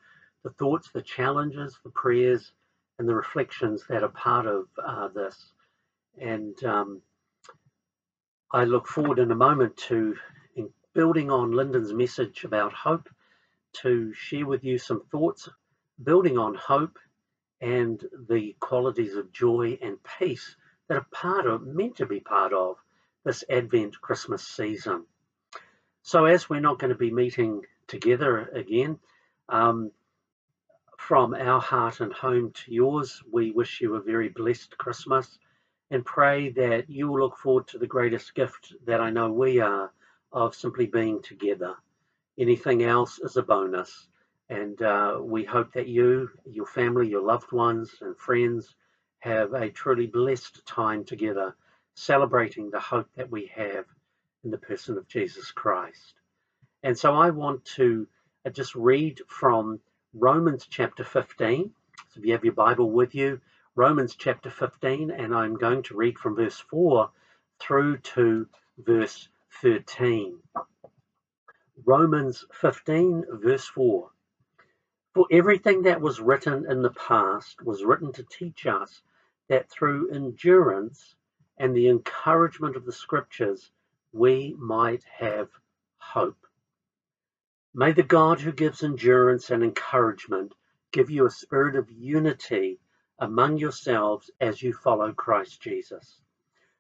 the 0.42 0.50
thoughts, 0.50 0.90
the 0.92 1.02
challenges, 1.02 1.78
the 1.84 1.90
prayers, 1.90 2.52
and 2.98 3.08
the 3.08 3.14
reflections 3.14 3.84
that 3.88 4.02
are 4.02 4.08
part 4.08 4.46
of 4.46 4.66
uh, 4.84 5.08
this. 5.08 5.52
And 6.20 6.62
um, 6.64 7.02
I 8.52 8.64
look 8.64 8.86
forward 8.86 9.18
in 9.18 9.30
a 9.30 9.36
moment 9.36 9.76
to 9.88 10.16
building 10.94 11.30
on 11.30 11.52
Lyndon's 11.52 11.92
message 11.92 12.44
about 12.44 12.72
hope 12.72 13.08
to 13.72 14.12
share 14.12 14.46
with 14.46 14.62
you 14.62 14.78
some 14.78 15.02
thoughts 15.10 15.48
building 16.02 16.36
on 16.36 16.54
hope 16.54 16.98
and 17.60 18.04
the 18.28 18.54
qualities 18.60 19.14
of 19.14 19.32
joy 19.32 19.78
and 19.80 19.96
peace 20.18 20.56
that 20.88 20.98
are 20.98 21.06
part 21.10 21.46
of, 21.46 21.66
meant 21.66 21.96
to 21.96 22.06
be 22.06 22.20
part 22.20 22.52
of, 22.52 22.76
this 23.24 23.44
Advent 23.48 24.00
Christmas 24.00 24.46
season. 24.46 25.04
So, 26.02 26.24
as 26.24 26.50
we're 26.50 26.60
not 26.60 26.78
going 26.78 26.92
to 26.92 26.98
be 26.98 27.12
meeting 27.12 27.62
together 27.86 28.48
again, 28.52 28.98
um, 29.48 29.92
from 30.98 31.34
our 31.34 31.60
heart 31.60 32.00
and 32.00 32.12
home 32.12 32.52
to 32.52 32.72
yours, 32.72 33.22
we 33.30 33.50
wish 33.50 33.80
you 33.80 33.94
a 33.94 34.00
very 34.00 34.28
blessed 34.28 34.76
Christmas 34.78 35.38
and 35.90 36.04
pray 36.04 36.50
that 36.50 36.88
you 36.88 37.08
will 37.08 37.20
look 37.20 37.36
forward 37.36 37.68
to 37.68 37.78
the 37.78 37.86
greatest 37.86 38.34
gift 38.34 38.74
that 38.86 39.00
I 39.00 39.10
know 39.10 39.30
we 39.30 39.60
are 39.60 39.92
of 40.32 40.54
simply 40.54 40.86
being 40.86 41.20
together. 41.22 41.74
Anything 42.38 42.82
else 42.82 43.18
is 43.18 43.36
a 43.36 43.42
bonus. 43.42 44.08
And 44.48 44.80
uh, 44.80 45.18
we 45.20 45.44
hope 45.44 45.72
that 45.74 45.88
you, 45.88 46.30
your 46.44 46.66
family, 46.66 47.08
your 47.08 47.22
loved 47.22 47.52
ones, 47.52 47.94
and 48.00 48.16
friends 48.16 48.74
have 49.22 49.54
a 49.54 49.70
truly 49.70 50.08
blessed 50.08 50.66
time 50.66 51.04
together, 51.04 51.54
celebrating 51.94 52.70
the 52.70 52.80
hope 52.80 53.06
that 53.14 53.30
we 53.30 53.46
have 53.54 53.84
in 54.42 54.50
the 54.50 54.58
person 54.58 54.98
of 54.98 55.06
Jesus 55.06 55.52
Christ. 55.52 56.14
And 56.82 56.98
so 56.98 57.14
I 57.14 57.30
want 57.30 57.64
to 57.76 58.08
uh, 58.44 58.50
just 58.50 58.74
read 58.74 59.20
from 59.28 59.78
Romans 60.12 60.66
chapter 60.68 61.04
15. 61.04 61.70
So 62.08 62.18
if 62.18 62.26
you 62.26 62.32
have 62.32 62.42
your 62.42 62.54
Bible 62.54 62.90
with 62.90 63.14
you, 63.14 63.40
Romans 63.76 64.16
chapter 64.16 64.50
15, 64.50 65.12
and 65.12 65.32
I'm 65.32 65.54
going 65.54 65.84
to 65.84 65.96
read 65.96 66.18
from 66.18 66.34
verse 66.34 66.58
4 66.58 67.08
through 67.60 67.98
to 67.98 68.48
verse 68.76 69.28
13. 69.62 70.36
Romans 71.84 72.44
15, 72.54 73.24
verse 73.30 73.66
4. 73.68 74.10
For 75.14 75.26
everything 75.30 75.82
that 75.82 76.00
was 76.00 76.20
written 76.20 76.68
in 76.68 76.82
the 76.82 76.90
past 76.90 77.62
was 77.62 77.84
written 77.84 78.12
to 78.14 78.24
teach 78.24 78.66
us 78.66 79.00
that 79.48 79.70
through 79.70 80.10
endurance 80.10 81.14
and 81.58 81.74
the 81.74 81.88
encouragement 81.88 82.76
of 82.76 82.84
the 82.84 82.92
scriptures 82.92 83.70
we 84.12 84.54
might 84.58 85.04
have 85.04 85.48
hope. 85.98 86.46
May 87.74 87.92
the 87.92 88.02
God 88.02 88.40
who 88.40 88.52
gives 88.52 88.82
endurance 88.82 89.50
and 89.50 89.62
encouragement 89.62 90.54
give 90.92 91.10
you 91.10 91.26
a 91.26 91.30
spirit 91.30 91.76
of 91.76 91.90
unity 91.90 92.78
among 93.18 93.56
yourselves 93.56 94.30
as 94.40 94.62
you 94.62 94.72
follow 94.72 95.12
Christ 95.12 95.60
Jesus, 95.60 96.20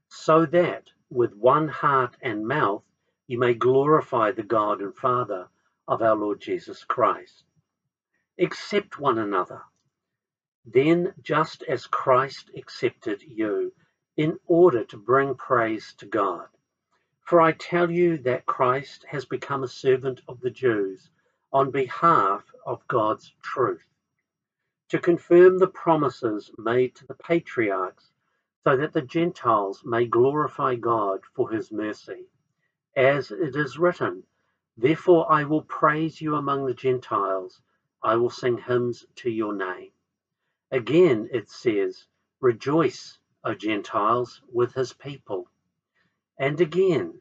so 0.08 0.44
that 0.46 0.90
with 1.08 1.34
one 1.34 1.68
heart 1.68 2.16
and 2.20 2.46
mouth 2.46 2.84
you 3.26 3.38
may 3.38 3.54
glorify 3.54 4.32
the 4.32 4.42
God 4.42 4.80
and 4.80 4.94
Father 4.94 5.48
of 5.88 6.02
our 6.02 6.16
Lord 6.16 6.40
Jesus 6.40 6.84
Christ. 6.84 7.44
Accept 8.38 8.98
one 8.98 9.18
another 9.18 9.62
then, 10.64 11.14
just 11.22 11.62
as 11.64 11.86
Christ 11.86 12.50
accepted 12.56 13.22
you, 13.22 13.72
in 14.16 14.38
order 14.46 14.84
to 14.84 14.96
bring 14.96 15.34
praise 15.34 15.94
to 15.94 16.06
God. 16.06 16.48
For 17.24 17.40
I 17.40 17.52
tell 17.52 17.90
you 17.90 18.18
that 18.18 18.46
Christ 18.46 19.06
has 19.08 19.24
become 19.24 19.62
a 19.62 19.68
servant 19.68 20.20
of 20.28 20.40
the 20.40 20.50
Jews 20.50 21.08
on 21.52 21.70
behalf 21.70 22.44
of 22.66 22.86
God's 22.88 23.32
truth, 23.42 23.86
to 24.88 24.98
confirm 24.98 25.58
the 25.58 25.68
promises 25.68 26.50
made 26.58 26.94
to 26.96 27.06
the 27.06 27.14
patriarchs, 27.14 28.10
so 28.64 28.76
that 28.76 28.92
the 28.92 29.02
Gentiles 29.02 29.82
may 29.84 30.04
glorify 30.04 30.74
God 30.74 31.20
for 31.34 31.50
his 31.50 31.72
mercy. 31.72 32.26
As 32.94 33.30
it 33.30 33.56
is 33.56 33.78
written, 33.78 34.24
Therefore 34.76 35.32
I 35.32 35.44
will 35.44 35.62
praise 35.62 36.20
you 36.20 36.34
among 36.34 36.66
the 36.66 36.74
Gentiles, 36.74 37.62
I 38.02 38.16
will 38.16 38.30
sing 38.30 38.58
hymns 38.58 39.06
to 39.16 39.30
your 39.30 39.54
name. 39.54 39.91
Again 40.72 41.28
it 41.32 41.50
says, 41.50 42.08
Rejoice, 42.40 43.18
O 43.44 43.54
Gentiles, 43.54 44.42
with 44.52 44.74
his 44.74 44.94
people. 44.94 45.48
And 46.38 46.60
again, 46.60 47.20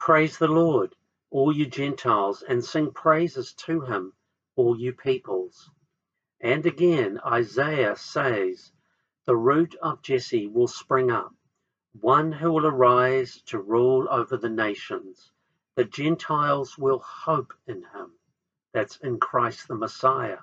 Praise 0.00 0.38
the 0.38 0.48
Lord, 0.48 0.96
all 1.30 1.52
you 1.52 1.66
Gentiles, 1.66 2.42
and 2.42 2.64
sing 2.64 2.92
praises 2.92 3.54
to 3.54 3.80
him, 3.82 4.12
all 4.56 4.78
you 4.78 4.92
peoples. 4.92 5.70
And 6.42 6.66
again, 6.66 7.20
Isaiah 7.24 7.96
says, 7.96 8.72
The 9.26 9.36
root 9.36 9.76
of 9.82 10.02
Jesse 10.02 10.48
will 10.48 10.68
spring 10.68 11.10
up, 11.10 11.34
one 12.00 12.32
who 12.32 12.52
will 12.52 12.66
arise 12.66 13.40
to 13.46 13.58
rule 13.60 14.08
over 14.10 14.36
the 14.36 14.50
nations. 14.50 15.32
The 15.76 15.86
Gentiles 15.86 16.76
will 16.76 16.98
hope 16.98 17.54
in 17.66 17.84
him. 17.84 18.12
That's 18.74 18.98
in 18.98 19.20
Christ 19.20 19.68
the 19.68 19.76
Messiah. 19.76 20.40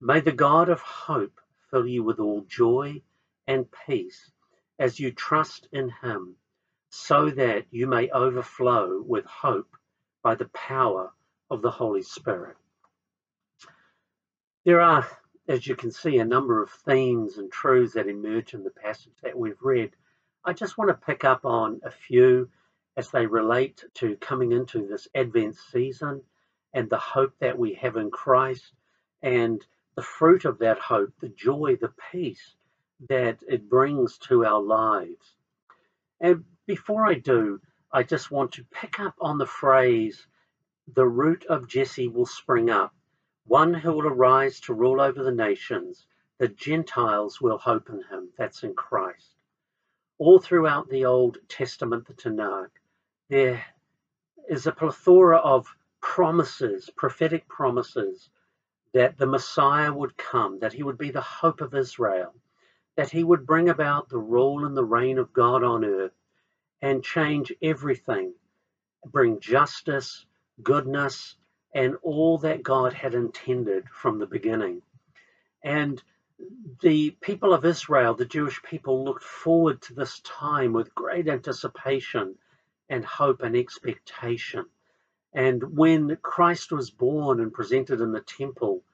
May 0.00 0.20
the 0.20 0.32
God 0.32 0.68
of 0.68 0.82
hope 0.82 1.40
fill 1.72 1.86
you 1.86 2.04
with 2.04 2.20
all 2.20 2.42
joy 2.42 3.00
and 3.48 3.66
peace 3.86 4.30
as 4.78 5.00
you 5.00 5.10
trust 5.10 5.68
in 5.72 5.90
him, 6.02 6.36
so 6.90 7.30
that 7.30 7.64
you 7.70 7.86
may 7.86 8.10
overflow 8.10 9.02
with 9.02 9.24
hope 9.24 9.76
by 10.22 10.34
the 10.34 10.48
power 10.48 11.10
of 11.50 11.62
the 11.62 11.70
Holy 11.70 12.02
Spirit. 12.02 12.56
There 14.64 14.80
are, 14.80 15.08
as 15.48 15.66
you 15.66 15.74
can 15.74 15.90
see, 15.90 16.18
a 16.18 16.24
number 16.24 16.62
of 16.62 16.70
themes 16.70 17.38
and 17.38 17.50
truths 17.50 17.94
that 17.94 18.06
emerge 18.06 18.54
in 18.54 18.62
the 18.62 18.70
passage 18.70 19.14
that 19.22 19.36
we've 19.36 19.60
read. 19.62 19.90
I 20.44 20.52
just 20.52 20.76
want 20.78 20.88
to 20.88 21.06
pick 21.06 21.24
up 21.24 21.44
on 21.44 21.80
a 21.84 21.90
few 21.90 22.48
as 22.96 23.10
they 23.10 23.26
relate 23.26 23.84
to 23.94 24.16
coming 24.16 24.52
into 24.52 24.86
this 24.86 25.08
Advent 25.14 25.56
season 25.56 26.22
and 26.74 26.88
the 26.88 26.98
hope 26.98 27.32
that 27.40 27.58
we 27.58 27.74
have 27.74 27.96
in 27.96 28.10
Christ 28.10 28.72
and 29.22 29.64
the 29.94 30.02
fruit 30.02 30.44
of 30.44 30.58
that 30.58 30.78
hope, 30.78 31.12
the 31.20 31.28
joy, 31.28 31.76
the 31.80 31.92
peace 32.10 32.54
that 33.08 33.38
it 33.48 33.68
brings 33.68 34.16
to 34.18 34.44
our 34.44 34.60
lives. 34.60 35.34
And 36.20 36.44
before 36.66 37.06
I 37.06 37.14
do, 37.14 37.60
I 37.92 38.02
just 38.02 38.30
want 38.30 38.52
to 38.52 38.64
pick 38.64 39.00
up 39.00 39.14
on 39.20 39.38
the 39.38 39.46
phrase, 39.46 40.26
the 40.94 41.06
root 41.06 41.44
of 41.46 41.68
Jesse 41.68 42.08
will 42.08 42.26
spring 42.26 42.70
up, 42.70 42.94
one 43.44 43.74
who 43.74 43.92
will 43.92 44.06
arise 44.06 44.60
to 44.60 44.74
rule 44.74 45.00
over 45.00 45.22
the 45.22 45.32
nations. 45.32 46.06
The 46.38 46.48
Gentiles 46.48 47.40
will 47.40 47.58
hope 47.58 47.88
in 47.90 48.02
him. 48.10 48.30
That's 48.38 48.62
in 48.62 48.74
Christ. 48.74 49.34
All 50.18 50.38
throughout 50.38 50.88
the 50.88 51.04
Old 51.04 51.38
Testament, 51.48 52.06
the 52.06 52.14
Tanakh, 52.14 52.70
there 53.28 53.64
is 54.48 54.66
a 54.66 54.72
plethora 54.72 55.38
of 55.38 55.66
promises, 56.00 56.88
prophetic 56.96 57.46
promises 57.48 58.30
that 58.94 59.16
the 59.18 59.26
Messiah 59.26 59.92
would 59.92 60.16
come, 60.16 60.58
that 60.60 60.72
he 60.72 60.82
would 60.82 60.98
be 60.98 61.10
the 61.10 61.20
hope 61.20 61.60
of 61.60 61.74
Israel, 61.74 62.34
that 62.96 63.10
he 63.10 63.24
would 63.24 63.46
bring 63.46 63.68
about 63.68 64.08
the 64.08 64.18
rule 64.18 64.64
and 64.64 64.76
the 64.76 64.84
reign 64.84 65.18
of 65.18 65.32
God 65.32 65.64
on 65.64 65.84
earth 65.84 66.12
and 66.82 67.02
change 67.02 67.52
everything, 67.62 68.34
bring 69.06 69.40
justice, 69.40 70.26
goodness, 70.62 71.36
and 71.74 71.96
all 72.02 72.38
that 72.38 72.62
God 72.62 72.92
had 72.92 73.14
intended 73.14 73.88
from 73.88 74.18
the 74.18 74.26
beginning. 74.26 74.82
And 75.64 76.02
the 76.82 77.10
people 77.20 77.54
of 77.54 77.64
Israel, 77.64 78.14
the 78.14 78.24
Jewish 78.24 78.62
people, 78.62 79.04
looked 79.04 79.22
forward 79.22 79.80
to 79.82 79.94
this 79.94 80.20
time 80.20 80.72
with 80.72 80.94
great 80.94 81.28
anticipation 81.28 82.34
and 82.88 83.04
hope 83.04 83.42
and 83.42 83.56
expectation. 83.56 84.66
And 85.34 85.76
when 85.76 86.16
Christ 86.16 86.72
was 86.72 86.90
born 86.90 87.40
and 87.40 87.52
presented 87.52 88.00
in 88.00 88.12
the 88.12 88.20
temple 88.20 88.84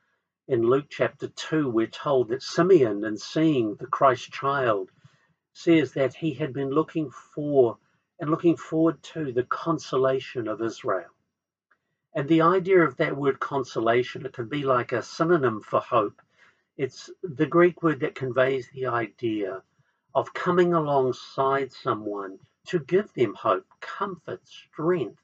in 0.47 0.63
Luke 0.63 0.87
chapter 0.89 1.29
2, 1.29 1.69
we're 1.69 1.89
told 1.89 2.29
that 2.29 2.43
Simeon, 2.43 3.05
in 3.05 3.17
seeing 3.17 3.75
the 3.75 3.87
Christ 3.87 4.31
child, 4.31 4.91
says 5.53 5.93
that 5.95 6.15
he 6.15 6.35
had 6.35 6.53
been 6.53 6.71
looking 6.71 7.11
for 7.11 7.79
and 8.21 8.31
looking 8.31 8.57
forward 8.57 9.03
to 9.03 9.33
the 9.33 9.43
consolation 9.43 10.47
of 10.47 10.63
Israel. 10.63 11.11
And 12.15 12.29
the 12.29 12.43
idea 12.43 12.81
of 12.81 12.97
that 12.97 13.17
word 13.17 13.41
consolation, 13.41 14.25
it 14.25 14.33
can 14.33 14.49
be 14.49 14.63
like 14.63 14.93
a 14.93 15.03
synonym 15.03 15.61
for 15.61 15.81
hope. 15.81 16.23
It's 16.77 17.11
the 17.23 17.47
Greek 17.47 17.83
word 17.83 18.01
that 18.01 18.15
conveys 18.15 18.69
the 18.71 18.87
idea 18.87 19.63
of 20.15 20.33
coming 20.35 20.73
alongside 20.73 21.73
someone 21.73 22.39
to 22.67 22.79
give 22.79 23.13
them 23.15 23.35
hope, 23.35 23.67
comfort, 23.81 24.41
strength, 24.47 25.21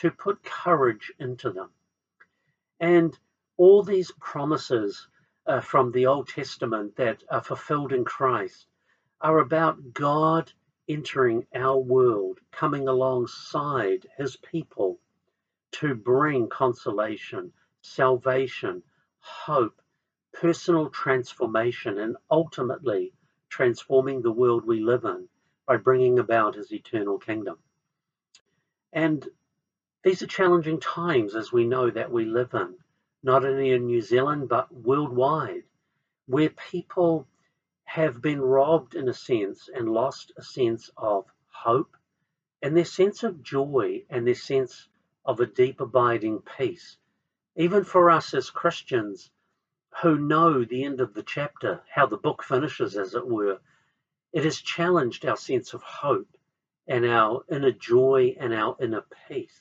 to 0.00 0.10
put 0.10 0.42
courage 0.42 1.12
into 1.18 1.50
them. 1.50 1.68
And 2.80 3.18
all 3.58 3.82
these 3.82 4.10
promises 4.18 5.06
uh, 5.46 5.60
from 5.60 5.92
the 5.92 6.06
Old 6.06 6.28
Testament 6.28 6.96
that 6.96 7.22
are 7.30 7.42
fulfilled 7.42 7.92
in 7.92 8.06
Christ 8.06 8.66
are 9.20 9.40
about 9.40 9.92
God 9.92 10.50
entering 10.88 11.46
our 11.54 11.76
world, 11.76 12.38
coming 12.50 12.88
alongside 12.88 14.06
his 14.16 14.36
people 14.36 14.98
to 15.72 15.94
bring 15.94 16.48
consolation, 16.48 17.52
salvation, 17.82 18.82
hope, 19.18 19.82
personal 20.32 20.88
transformation, 20.88 21.98
and 21.98 22.16
ultimately 22.30 23.12
transforming 23.50 24.22
the 24.22 24.32
world 24.32 24.64
we 24.64 24.80
live 24.80 25.04
in 25.04 25.28
by 25.66 25.76
bringing 25.76 26.18
about 26.18 26.54
his 26.54 26.72
eternal 26.72 27.18
kingdom. 27.18 27.58
And 28.94 29.28
these 30.02 30.22
are 30.22 30.26
challenging 30.26 30.80
times 30.80 31.34
as 31.34 31.52
we 31.52 31.66
know 31.66 31.90
that 31.90 32.10
we 32.10 32.24
live 32.24 32.54
in, 32.54 32.74
not 33.22 33.44
only 33.44 33.70
in 33.70 33.84
New 33.86 34.00
Zealand, 34.00 34.48
but 34.48 34.72
worldwide, 34.72 35.64
where 36.26 36.48
people 36.50 37.26
have 37.84 38.22
been 38.22 38.40
robbed 38.40 38.94
in 38.94 39.08
a 39.08 39.12
sense 39.12 39.68
and 39.74 39.92
lost 39.92 40.32
a 40.36 40.42
sense 40.42 40.90
of 40.96 41.26
hope 41.48 41.96
and 42.62 42.76
their 42.76 42.84
sense 42.84 43.22
of 43.24 43.42
joy 43.42 44.02
and 44.08 44.26
their 44.26 44.34
sense 44.34 44.88
of 45.24 45.40
a 45.40 45.46
deep 45.46 45.80
abiding 45.80 46.40
peace. 46.56 46.96
Even 47.56 47.84
for 47.84 48.10
us 48.10 48.32
as 48.32 48.48
Christians 48.48 49.30
who 50.02 50.16
know 50.16 50.64
the 50.64 50.84
end 50.84 51.00
of 51.00 51.12
the 51.12 51.22
chapter, 51.22 51.82
how 51.92 52.06
the 52.06 52.16
book 52.16 52.42
finishes, 52.42 52.96
as 52.96 53.14
it 53.14 53.26
were, 53.26 53.58
it 54.32 54.44
has 54.44 54.60
challenged 54.60 55.26
our 55.26 55.36
sense 55.36 55.74
of 55.74 55.82
hope 55.82 56.28
and 56.86 57.04
our 57.04 57.44
inner 57.50 57.72
joy 57.72 58.34
and 58.38 58.54
our 58.54 58.76
inner 58.80 59.04
peace. 59.28 59.60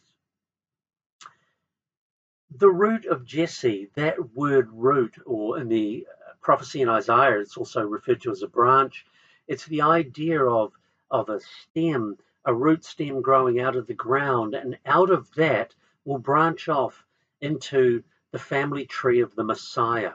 The 2.56 2.70
root 2.70 3.06
of 3.06 3.26
Jesse, 3.26 3.92
that 3.94 4.34
word 4.34 4.72
root, 4.72 5.16
or 5.26 5.60
in 5.60 5.70
the 5.70 6.08
uh, 6.10 6.34
prophecy 6.42 6.82
in 6.82 6.90
Isaiah, 6.90 7.40
it's 7.40 7.58
also 7.58 7.86
referred 7.86 8.22
to 8.22 8.32
as 8.32 8.42
a 8.42 8.48
branch. 8.48 9.06
It's 9.48 9.66
the 9.66 9.84
idea 9.84 10.44
of, 10.44 10.74
of 11.12 11.30
a 11.30 11.40
stem, 11.40 12.18
a 12.46 12.54
root 12.54 12.84
stem 12.84 13.22
growing 13.22 13.60
out 13.60 13.76
of 13.76 13.86
the 13.86 13.94
ground, 13.94 14.56
and 14.56 14.80
out 14.88 15.12
of 15.12 15.32
that 15.36 15.76
will 16.06 16.18
branch 16.18 16.68
off 16.68 17.06
into 17.40 18.04
the 18.32 18.40
family 18.40 18.88
tree 18.88 19.20
of 19.20 19.36
the 19.36 19.44
Messiah. 19.44 20.14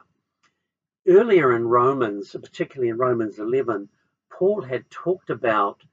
Earlier 1.07 1.55
in 1.55 1.69
Romans, 1.69 2.33
particularly 2.33 2.89
in 2.89 2.97
Romans 2.97 3.39
11, 3.39 3.89
Paul 4.29 4.63
had 4.63 4.91
talked 4.91 5.31
about 5.31 5.85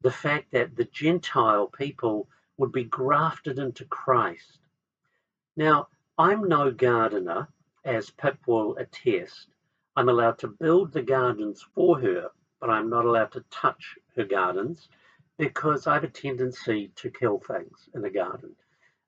the 0.00 0.10
fact 0.10 0.52
that 0.52 0.76
the 0.76 0.86
Gentile 0.86 1.66
people 1.66 2.26
would 2.56 2.72
be 2.72 2.84
grafted 2.84 3.58
into 3.58 3.84
Christ. 3.84 4.59
Now, 5.56 5.88
I'm 6.16 6.48
no 6.48 6.70
gardener, 6.70 7.48
as 7.84 8.10
Pip 8.10 8.38
will 8.46 8.76
attest. 8.76 9.48
I'm 9.96 10.08
allowed 10.08 10.38
to 10.38 10.48
build 10.48 10.92
the 10.92 11.02
gardens 11.02 11.62
for 11.74 12.00
her, 12.00 12.30
but 12.60 12.70
I'm 12.70 12.88
not 12.88 13.04
allowed 13.04 13.32
to 13.32 13.44
touch 13.50 13.96
her 14.16 14.24
gardens 14.24 14.88
because 15.38 15.86
I 15.86 15.94
have 15.94 16.04
a 16.04 16.08
tendency 16.08 16.92
to 16.96 17.10
kill 17.10 17.38
things 17.38 17.88
in 17.94 18.02
the 18.02 18.10
garden, 18.10 18.54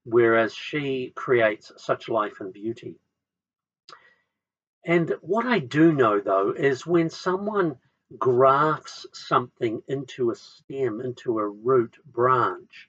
whereas 0.04 0.54
she 0.54 1.12
creates 1.14 1.70
such 1.76 2.08
life 2.08 2.40
and 2.40 2.52
beauty. 2.52 2.96
And 4.84 5.14
what 5.20 5.46
I 5.46 5.60
do 5.60 5.92
know 5.92 6.18
though 6.20 6.50
is 6.50 6.86
when 6.86 7.10
someone 7.10 7.78
grafts 8.18 9.06
something 9.12 9.82
into 9.88 10.30
a 10.30 10.34
stem, 10.34 11.00
into 11.00 11.38
a 11.38 11.46
root 11.46 11.96
branch. 12.04 12.88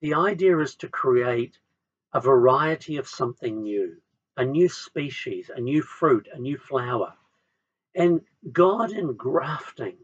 The 0.00 0.14
idea 0.14 0.58
is 0.58 0.76
to 0.76 0.88
create 0.88 1.58
a 2.12 2.20
variety 2.20 2.96
of 2.96 3.08
something 3.08 3.62
new, 3.62 3.96
a 4.36 4.44
new 4.44 4.68
species, 4.68 5.50
a 5.54 5.60
new 5.60 5.82
fruit, 5.82 6.28
a 6.32 6.38
new 6.38 6.58
flower. 6.58 7.14
And 7.94 8.20
God 8.52 8.92
in 8.92 9.14
grafting 9.14 9.96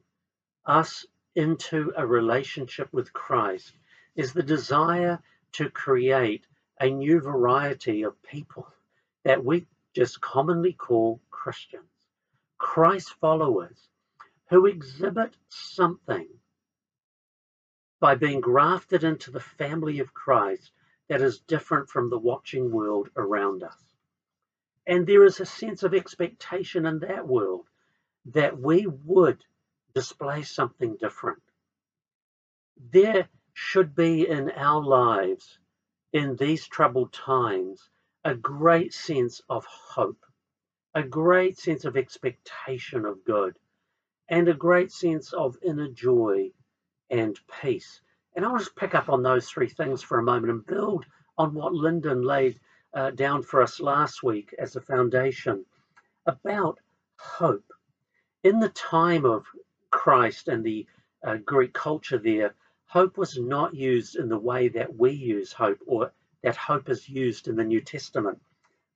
us 0.65 1.07
into 1.35 1.93
a 1.97 2.07
relationship 2.07 2.93
with 2.93 3.13
Christ 3.13 3.73
is 4.15 4.33
the 4.33 4.43
desire 4.43 5.23
to 5.53 5.71
create 5.71 6.47
a 6.81 6.91
new 6.91 7.21
variety 7.21 8.03
of 8.03 8.23
people 8.23 8.67
that 9.25 9.45
we 9.45 9.67
just 9.95 10.21
commonly 10.21 10.73
call 10.73 11.21
Christians, 11.31 11.91
Christ 12.59 13.15
followers 13.21 13.89
who 14.49 14.67
exhibit 14.67 15.35
something 15.49 16.29
by 17.99 18.15
being 18.15 18.41
grafted 18.41 19.05
into 19.05 19.31
the 19.31 19.41
family 19.41 19.99
of 19.99 20.15
Christ 20.15 20.71
that 21.09 21.23
is 21.23 21.41
different 21.41 21.89
from 21.89 22.11
the 22.11 22.19
watching 22.19 22.71
world 22.71 23.09
around 23.17 23.63
us. 23.63 23.77
And 24.87 25.07
there 25.07 25.25
is 25.25 25.41
a 25.41 25.47
sense 25.47 25.83
of 25.83 25.95
expectation 25.95 26.87
in 26.87 27.01
that 27.01 27.27
world 27.27 27.67
that 28.27 28.59
we 28.59 28.87
would 28.87 29.45
display 29.95 30.43
something 30.43 30.97
different. 30.97 31.43
There 32.91 33.29
should 33.55 33.95
be 33.95 34.29
in 34.29 34.51
our 34.51 34.83
lives, 34.83 35.59
in 36.13 36.37
these 36.37 36.67
troubled 36.67 37.13
times, 37.13 37.89
a 38.25 38.35
great 38.35 38.93
sense 38.93 39.41
of 39.49 39.65
hope, 39.65 40.25
a 40.95 41.03
great 41.03 41.59
sense 41.59 41.85
of 41.85 41.97
expectation 41.97 43.05
of 43.05 43.25
good 43.25 43.59
and 44.29 44.49
a 44.49 44.55
great 44.55 44.91
sense 44.91 45.33
of 45.33 45.57
inner 45.63 45.89
joy 45.89 46.51
and 47.11 47.39
peace. 47.61 48.01
And 48.37 48.45
I'll 48.45 48.59
just 48.59 48.77
pick 48.77 48.95
up 48.95 49.09
on 49.09 49.23
those 49.23 49.49
three 49.49 49.69
things 49.69 50.03
for 50.03 50.19
a 50.19 50.23
moment 50.23 50.53
and 50.53 50.67
build 50.67 51.07
on 51.39 51.55
what 51.55 51.73
Lyndon 51.73 52.23
laid 52.23 52.61
uh, 52.93 53.11
down 53.11 53.43
for 53.43 53.63
us 53.63 53.81
last 53.81 54.23
week 54.23 54.55
as 54.59 54.77
a 54.77 54.81
foundation 54.81 55.65
about 56.27 56.79
hope. 57.17 57.73
In 58.45 58.61
the 58.61 58.69
time 58.69 59.25
of 59.25 59.47
Christ 59.91 60.49
and 60.49 60.63
the 60.63 60.87
uh, 61.27 61.37
Greek 61.37 61.73
culture 61.73 62.19
there, 62.19 62.55
hope 62.85 63.17
was 63.17 63.39
not 63.39 63.75
used 63.75 64.17
in 64.17 64.29
the 64.29 64.39
way 64.39 64.69
that 64.69 64.95
we 64.95 65.13
use 65.13 65.53
hope 65.53 65.79
or 65.87 66.13
that 66.43 66.57
hope 66.57 66.91
is 66.91 67.09
used 67.09 67.49
in 67.49 67.57
the 67.57 67.65
New 67.65 67.81
Testament. 67.81 68.39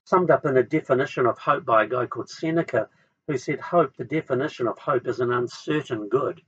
Summed 0.04 0.30
up 0.30 0.44
in 0.44 0.58
a 0.58 0.62
definition 0.62 1.26
of 1.26 1.38
hope 1.38 1.64
by 1.64 1.84
a 1.84 1.88
guy 1.88 2.06
called 2.06 2.28
Seneca, 2.28 2.88
who 3.26 3.38
said 3.38 3.60
hope, 3.60 3.96
the 3.96 4.04
definition 4.04 4.68
of 4.68 4.78
hope 4.78 5.06
is 5.06 5.20
an 5.20 5.32
uncertain 5.32 6.08
good. 6.08 6.42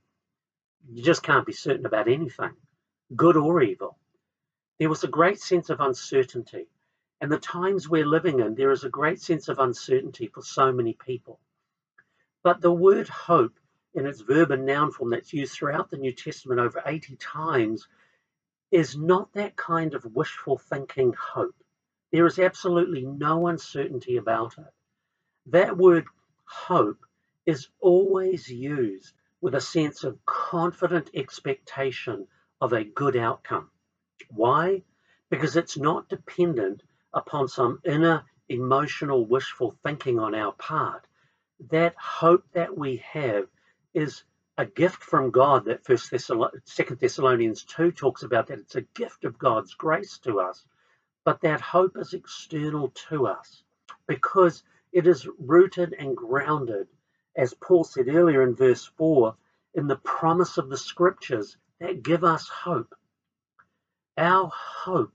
You 0.91 1.03
just 1.03 1.23
can't 1.23 1.45
be 1.45 1.53
certain 1.53 1.85
about 1.85 2.07
anything, 2.07 2.51
good 3.15 3.37
or 3.37 3.61
evil. 3.61 3.97
There 4.79 4.89
was 4.89 5.03
a 5.03 5.07
great 5.07 5.39
sense 5.39 5.69
of 5.69 5.79
uncertainty. 5.79 6.67
And 7.21 7.31
the 7.31 7.39
times 7.39 7.87
we're 7.87 8.05
living 8.05 8.39
in, 8.41 8.55
there 8.55 8.71
is 8.71 8.83
a 8.83 8.89
great 8.89 9.21
sense 9.21 9.47
of 9.47 9.59
uncertainty 9.59 10.27
for 10.27 10.41
so 10.41 10.73
many 10.73 10.93
people. 10.93 11.39
But 12.43 12.59
the 12.59 12.71
word 12.71 13.07
hope, 13.07 13.53
in 13.93 14.05
its 14.05 14.21
verb 14.21 14.51
and 14.51 14.65
noun 14.65 14.91
form 14.91 15.11
that's 15.11 15.31
used 15.31 15.53
throughout 15.53 15.89
the 15.89 15.97
New 15.97 16.11
Testament 16.11 16.59
over 16.59 16.83
80 16.85 17.15
times, 17.15 17.87
is 18.71 18.97
not 18.97 19.31
that 19.33 19.55
kind 19.55 19.93
of 19.93 20.03
wishful 20.15 20.57
thinking 20.57 21.13
hope. 21.13 21.55
There 22.11 22.25
is 22.25 22.39
absolutely 22.39 23.03
no 23.03 23.47
uncertainty 23.47 24.17
about 24.17 24.57
it. 24.57 24.73
That 25.45 25.77
word 25.77 26.05
hope 26.45 27.05
is 27.45 27.69
always 27.79 28.49
used 28.49 29.13
with 29.41 29.55
a 29.55 29.61
sense 29.61 30.03
of 30.03 30.25
confident 30.25 31.09
expectation 31.13 32.27
of 32.63 32.71
a 32.71 32.85
good 32.85 33.17
outcome. 33.17 33.69
Why? 34.29 34.83
Because 35.29 35.57
it's 35.57 35.77
not 35.77 36.07
dependent 36.07 36.81
upon 37.13 37.49
some 37.49 37.81
inner 37.83 38.23
emotional 38.47 39.25
wishful 39.25 39.75
thinking 39.83 40.17
on 40.17 40.33
our 40.33 40.53
part. 40.53 41.05
That 41.69 41.93
hope 41.97 42.45
that 42.53 42.77
we 42.77 43.03
have 43.11 43.47
is 43.93 44.23
a 44.57 44.65
gift 44.65 45.03
from 45.03 45.31
God 45.31 45.65
that 45.65 45.83
First 45.83 46.09
Second 46.63 46.99
Thessalonians 47.01 47.65
2 47.65 47.91
talks 47.91 48.23
about 48.23 48.47
that 48.47 48.59
it's 48.59 48.75
a 48.75 48.87
gift 48.95 49.25
of 49.25 49.37
God's 49.37 49.73
grace 49.73 50.17
to 50.19 50.39
us. 50.39 50.63
But 51.25 51.41
that 51.41 51.59
hope 51.59 51.97
is 51.97 52.13
external 52.13 52.93
to 53.09 53.27
us 53.27 53.63
because 54.07 54.63
it 54.93 55.05
is 55.05 55.27
rooted 55.37 55.95
and 55.99 56.15
grounded, 56.15 56.87
as 57.35 57.53
Paul 57.55 57.83
said 57.83 58.07
earlier 58.07 58.41
in 58.41 58.55
verse 58.55 58.85
4, 58.85 59.35
in 59.73 59.87
the 59.87 59.97
promise 59.97 60.57
of 60.57 60.69
the 60.69 60.77
scriptures 60.77 61.57
that 61.83 62.03
give 62.03 62.25
us 62.25 62.49
hope. 62.49 62.95
Our 64.17 64.51
hope 64.53 65.13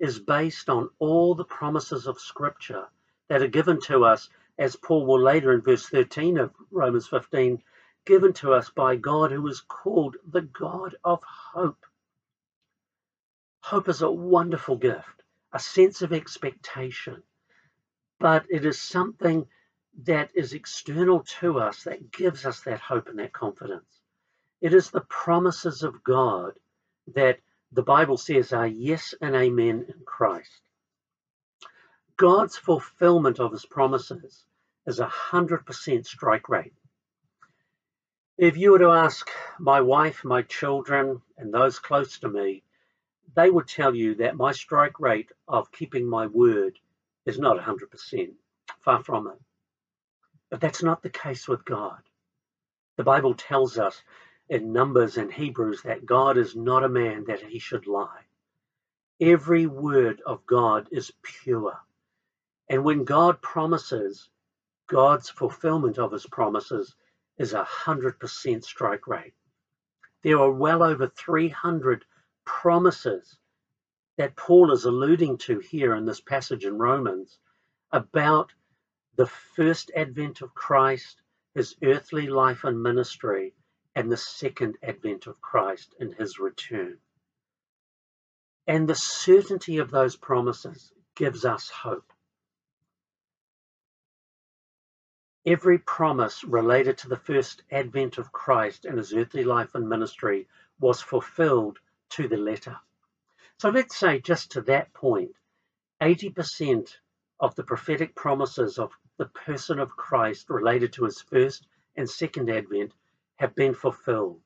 is 0.00 0.20
based 0.20 0.70
on 0.70 0.90
all 1.00 1.34
the 1.34 1.44
promises 1.44 2.06
of 2.06 2.20
scripture 2.20 2.86
that 3.28 3.42
are 3.42 3.48
given 3.48 3.80
to 3.82 4.04
us, 4.04 4.30
as 4.58 4.76
Paul 4.76 5.06
will 5.06 5.20
later 5.20 5.52
in 5.52 5.62
verse 5.62 5.88
13 5.88 6.38
of 6.38 6.52
Romans 6.70 7.08
15, 7.08 7.62
given 8.06 8.34
to 8.34 8.54
us 8.54 8.70
by 8.70 8.96
God 8.96 9.32
who 9.32 9.48
is 9.48 9.62
called 9.62 10.16
the 10.30 10.42
God 10.42 10.96
of 11.04 11.20
hope. 11.24 11.86
Hope 13.62 13.88
is 13.88 14.02
a 14.02 14.12
wonderful 14.12 14.76
gift, 14.76 15.24
a 15.52 15.60
sense 15.60 16.02
of 16.02 16.12
expectation 16.12 17.24
but 18.20 18.46
it 18.50 18.64
is 18.66 18.80
something 18.80 19.46
that 20.04 20.30
is 20.34 20.54
external 20.54 21.20
to 21.40 21.58
us 21.60 21.84
that 21.84 22.12
gives 22.12 22.46
us 22.46 22.60
that 22.62 22.80
hope 22.80 23.08
and 23.08 23.18
that 23.20 23.34
confidence. 23.34 24.00
It 24.60 24.74
is 24.74 24.90
the 24.90 25.02
promises 25.02 25.82
of 25.82 26.02
God 26.04 26.52
that 27.14 27.38
the 27.72 27.82
Bible 27.82 28.16
says 28.16 28.52
are 28.52 28.66
yes 28.66 29.14
and 29.20 29.34
amen 29.34 29.86
in 29.88 30.04
Christ. 30.06 30.60
God's 32.16 32.56
fulfillment 32.56 33.40
of 33.40 33.52
his 33.52 33.66
promises 33.66 34.44
is 34.86 35.00
a 35.00 35.06
100% 35.06 36.06
strike 36.06 36.48
rate. 36.48 36.72
If 38.38 38.56
you 38.56 38.72
were 38.72 38.78
to 38.78 38.90
ask 38.90 39.28
my 39.58 39.80
wife, 39.80 40.24
my 40.24 40.42
children, 40.42 41.22
and 41.36 41.52
those 41.52 41.78
close 41.78 42.18
to 42.20 42.28
me, 42.28 42.62
they 43.34 43.50
would 43.50 43.66
tell 43.66 43.94
you 43.94 44.16
that 44.16 44.36
my 44.36 44.52
strike 44.52 45.00
rate 45.00 45.30
of 45.48 45.72
keeping 45.72 46.08
my 46.08 46.26
word 46.26 46.78
is 47.26 47.38
not 47.38 47.58
100%, 47.58 48.34
far 48.80 49.02
from 49.02 49.28
it. 49.28 49.40
But 50.50 50.60
that's 50.60 50.82
not 50.82 51.02
the 51.02 51.10
case 51.10 51.48
with 51.48 51.64
God. 51.64 52.00
The 52.96 53.04
Bible 53.04 53.34
tells 53.34 53.78
us 53.78 54.00
in 54.48 54.72
Numbers 54.72 55.16
and 55.16 55.32
Hebrews 55.32 55.82
that 55.82 56.06
God 56.06 56.36
is 56.36 56.54
not 56.54 56.84
a 56.84 56.88
man 56.88 57.24
that 57.24 57.42
he 57.42 57.58
should 57.58 57.86
lie. 57.86 58.24
Every 59.20 59.66
word 59.66 60.20
of 60.26 60.44
God 60.46 60.88
is 60.90 61.12
pure. 61.22 61.78
And 62.68 62.84
when 62.84 63.04
God 63.04 63.40
promises, 63.40 64.28
God's 64.86 65.30
fulfillment 65.30 65.98
of 65.98 66.12
his 66.12 66.26
promises 66.26 66.94
is 67.38 67.52
a 67.52 67.64
100% 67.64 68.64
strike 68.64 69.06
rate. 69.06 69.34
There 70.22 70.38
are 70.38 70.50
well 70.50 70.82
over 70.82 71.08
300 71.08 72.04
promises 72.44 73.38
that 74.16 74.36
Paul 74.36 74.72
is 74.72 74.84
alluding 74.84 75.38
to 75.38 75.58
here 75.58 75.94
in 75.94 76.04
this 76.04 76.20
passage 76.20 76.64
in 76.64 76.78
Romans 76.78 77.38
about 77.92 78.52
the 79.16 79.26
first 79.26 79.90
advent 79.96 80.40
of 80.40 80.54
Christ, 80.54 81.20
his 81.54 81.76
earthly 81.82 82.28
life 82.28 82.64
and 82.64 82.82
ministry, 82.82 83.54
and 83.94 84.10
the 84.10 84.16
second 84.16 84.76
advent 84.82 85.26
of 85.26 85.40
Christ 85.40 85.94
in 86.00 86.12
his 86.12 86.38
return. 86.38 86.98
And 88.66 88.88
the 88.88 88.94
certainty 88.94 89.78
of 89.78 89.90
those 89.90 90.16
promises 90.16 90.92
gives 91.14 91.44
us 91.44 91.68
hope. 91.68 92.12
Every 95.46 95.78
promise 95.78 96.42
related 96.42 96.98
to 96.98 97.08
the 97.08 97.18
first 97.18 97.62
advent 97.70 98.16
of 98.16 98.32
Christ 98.32 98.86
and 98.86 98.96
his 98.96 99.12
earthly 99.12 99.44
life 99.44 99.74
and 99.74 99.88
ministry 99.88 100.48
was 100.80 101.02
fulfilled 101.02 101.78
to 102.10 102.26
the 102.26 102.38
letter. 102.38 102.78
So 103.58 103.68
let's 103.68 103.96
say, 103.96 104.20
just 104.20 104.52
to 104.52 104.62
that 104.62 104.92
point, 104.94 105.36
80% 106.00 106.96
of 107.38 107.54
the 107.54 107.62
prophetic 107.62 108.14
promises 108.14 108.78
of 108.78 108.90
the 109.18 109.26
person 109.26 109.78
of 109.78 109.96
Christ 109.96 110.48
related 110.48 110.94
to 110.94 111.04
his 111.04 111.20
first 111.20 111.66
and 111.94 112.08
second 112.08 112.50
advent 112.50 112.92
have 113.36 113.54
been 113.54 113.74
fulfilled. 113.74 114.40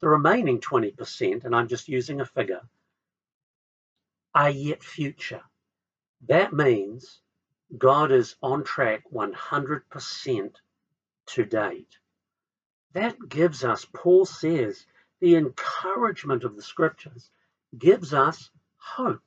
The 0.00 0.08
remaining 0.08 0.60
20%, 0.60 1.44
and 1.44 1.54
I'm 1.54 1.68
just 1.68 1.88
using 1.88 2.20
a 2.20 2.26
figure, 2.26 2.62
are 4.34 4.50
yet 4.50 4.82
future. 4.82 5.42
That 6.28 6.52
means 6.52 7.20
God 7.76 8.12
is 8.12 8.36
on 8.42 8.64
track 8.64 9.04
100% 9.12 10.54
to 11.26 11.44
date. 11.44 11.98
That 12.92 13.16
gives 13.28 13.64
us, 13.64 13.86
Paul 13.92 14.24
says, 14.24 14.86
the 15.20 15.36
encouragement 15.36 16.44
of 16.44 16.56
the 16.56 16.62
scriptures 16.62 17.30
gives 17.76 18.14
us 18.14 18.50
hope. 18.76 19.22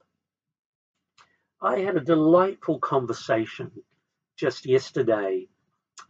I 1.62 1.80
had 1.80 1.98
a 1.98 2.02
delightful 2.02 2.80
conversation 2.80 3.72
just 4.38 4.66
yesterday 4.66 5.48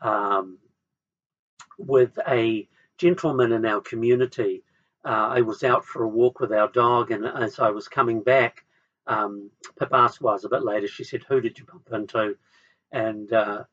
um, 0.02 0.60
with 1.80 2.20
a 2.28 2.68
gentleman 2.98 3.52
in 3.54 3.66
our 3.66 3.82
community. 3.82 4.64
Uh, 5.04 5.30
I 5.38 5.42
was 5.42 5.64
out 5.64 5.86
for 5.86 6.04
a 6.04 6.08
walk 6.08 6.40
with 6.40 6.52
our 6.52 6.68
dog, 6.68 7.12
and 7.12 7.26
as 7.26 7.60
I 7.60 7.70
was 7.70 7.88
coming 7.88 8.22
back, 8.22 8.66
um, 9.08 9.50
Pip 9.80 9.90
asked 9.92 10.22
was 10.22 10.46
a 10.46 10.50
bit 10.50 10.64
later, 10.64 10.88
she 10.88 11.04
said, 11.04 11.24
Who 11.28 11.42
did 11.42 11.58
you 11.58 11.66
bump 11.66 11.90
into? 11.92 12.36
And 12.92 13.32
uh, 13.34 13.64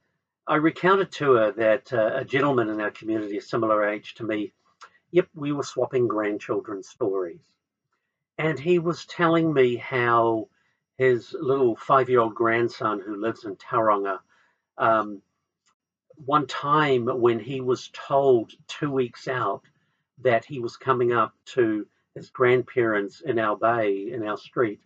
I 0.46 0.56
recounted 0.56 1.12
to 1.12 1.32
her 1.32 1.52
that 1.52 1.92
uh, 1.92 2.12
a 2.14 2.24
gentleman 2.24 2.70
in 2.70 2.80
our 2.80 2.90
community, 2.90 3.36
a 3.36 3.42
similar 3.42 3.86
age 3.86 4.14
to 4.14 4.24
me, 4.24 4.52
yep, 5.10 5.28
we 5.34 5.52
were 5.52 5.64
swapping 5.64 6.08
grandchildren 6.08 6.82
stories. 6.82 7.42
And 8.38 8.58
he 8.58 8.78
was 8.78 9.06
telling 9.06 9.52
me 9.52 9.76
how 9.76 10.48
his 10.98 11.34
little 11.38 11.76
five 11.76 12.08
year 12.08 12.20
old 12.20 12.34
grandson 12.34 13.00
who 13.00 13.16
lives 13.16 13.44
in 13.44 13.56
Tauranga, 13.56 14.20
um, 14.78 15.20
one 16.24 16.46
time 16.46 17.06
when 17.06 17.38
he 17.38 17.60
was 17.60 17.90
told 17.92 18.52
two 18.66 18.90
weeks 18.90 19.28
out 19.28 19.62
that 20.22 20.44
he 20.44 20.58
was 20.60 20.76
coming 20.76 21.12
up 21.12 21.34
to 21.44 21.86
his 22.14 22.30
grandparents 22.30 23.20
in 23.20 23.38
our 23.38 23.56
bay, 23.56 24.10
in 24.10 24.26
our 24.26 24.38
street, 24.38 24.80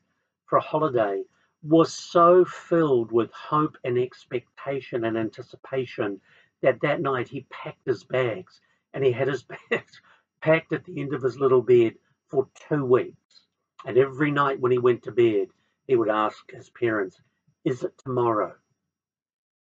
for 0.46 0.58
a 0.58 0.62
holiday 0.62 1.22
was 1.62 1.92
so 1.92 2.44
filled 2.44 3.12
with 3.12 3.30
hope 3.32 3.76
and 3.84 3.98
expectation 3.98 5.04
and 5.04 5.16
anticipation 5.16 6.20
that 6.62 6.80
that 6.80 7.00
night 7.00 7.28
he 7.28 7.46
packed 7.50 7.86
his 7.86 8.02
bags 8.04 8.60
and 8.94 9.04
he 9.04 9.12
had 9.12 9.28
his 9.28 9.44
bags 9.70 10.00
packed 10.40 10.72
at 10.72 10.84
the 10.84 11.00
end 11.00 11.14
of 11.14 11.22
his 11.22 11.38
little 11.38 11.62
bed 11.62 11.94
for 12.28 12.48
two 12.68 12.84
weeks. 12.84 13.46
And 13.84 13.96
every 13.96 14.30
night 14.30 14.60
when 14.60 14.72
he 14.72 14.78
went 14.78 15.04
to 15.04 15.12
bed, 15.12 15.48
he 15.86 15.96
would 15.96 16.08
ask 16.08 16.50
his 16.50 16.70
parents, 16.70 17.20
Is 17.64 17.82
it 17.82 17.96
tomorrow? 17.98 18.54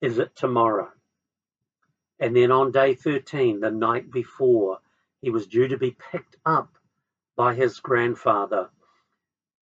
Is 0.01 0.19
it 0.19 0.35
tomorrow? 0.35 0.91
And 2.23 2.35
then 2.35 2.51
on 2.51 2.71
day 2.71 2.95
13, 2.95 3.61
the 3.61 3.71
night 3.71 4.11
before, 4.11 4.79
he 5.21 5.31
was 5.31 5.47
due 5.47 5.69
to 5.69 5.77
be 5.77 5.91
picked 6.13 6.37
up 6.47 6.71
by 7.37 7.55
his 7.55 7.81
grandfather 7.81 8.71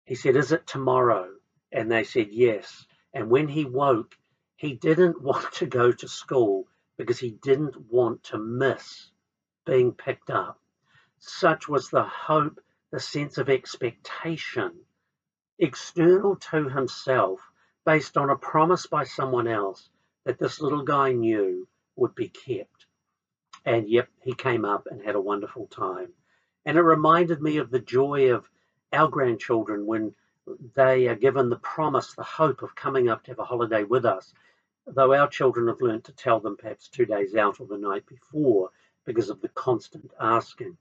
he 0.09 0.15
said, 0.15 0.37
Is 0.37 0.53
it 0.53 0.67
tomorrow? 0.67 1.35
And 1.71 1.93
they 1.93 2.03
said, 2.03 2.29
Yes. 2.31 2.87
And 3.13 3.29
when 3.29 3.47
he 3.47 3.67
woke, 3.67 4.17
he 4.57 4.73
didn't 4.73 5.21
want 5.29 5.53
to 5.57 5.67
go 5.67 5.93
to 5.93 6.09
school 6.09 6.67
because 6.97 7.19
he 7.19 7.33
didn't 7.33 7.77
want 7.91 8.23
to 8.25 8.39
miss 8.39 9.11
being 9.67 9.93
picked 9.93 10.31
up. 10.31 10.59
Such 11.19 11.69
was 11.69 11.91
the 11.91 12.05
hope, 12.05 12.59
the 12.91 13.01
sense 13.01 13.37
of 13.37 13.51
expectation, 13.51 14.87
external 15.59 16.37
to 16.37 16.71
himself, 16.71 17.41
based 17.85 18.17
on 18.17 18.31
a 18.31 18.37
promise 18.37 18.87
by 18.87 19.05
someone 19.05 19.47
else 19.47 19.91
that 20.25 20.39
this 20.39 20.59
little 20.59 20.85
guy 20.85 21.13
knew 21.13 21.69
would 21.99 22.15
be 22.15 22.29
kept. 22.29 22.87
And 23.65 23.89
yep, 23.89 24.09
he 24.23 24.35
came 24.35 24.65
up 24.65 24.87
and 24.91 25.03
had 25.03 25.15
a 25.15 25.21
wonderful 25.21 25.67
time. 25.67 26.13
And 26.65 26.79
it 26.79 26.83
reminded 26.83 27.43
me 27.43 27.59
of 27.59 27.71
the 27.71 27.81
joy 27.81 28.33
of 28.33 28.49
our 28.93 29.09
grandchildren 29.09 29.87
when 29.87 30.15
they 30.75 31.09
are 31.09 31.15
given 31.15 31.51
the 31.51 31.59
promise, 31.59 32.15
the 32.15 32.23
hope 32.23 32.63
of 32.63 32.75
coming 32.75 33.09
up 33.09 33.25
to 33.25 33.33
have 33.33 33.39
a 33.39 33.45
holiday 33.45 33.85
with 33.85 34.05
us, 34.05 34.33
though 34.87 35.13
our 35.13 35.29
children 35.29 35.69
have 35.69 35.81
learnt 35.81 36.05
to 36.05 36.13
tell 36.13 36.41
them 36.41 36.57
perhaps 36.57 36.89
two 36.89 37.05
days 37.05 37.35
out 37.35 37.61
or 37.61 37.67
the 37.67 37.77
night 37.77 38.07
before 38.07 38.71
because 39.05 39.29
of 39.29 39.41
the 39.41 39.49
constant 39.49 40.11
asking. 40.21 40.77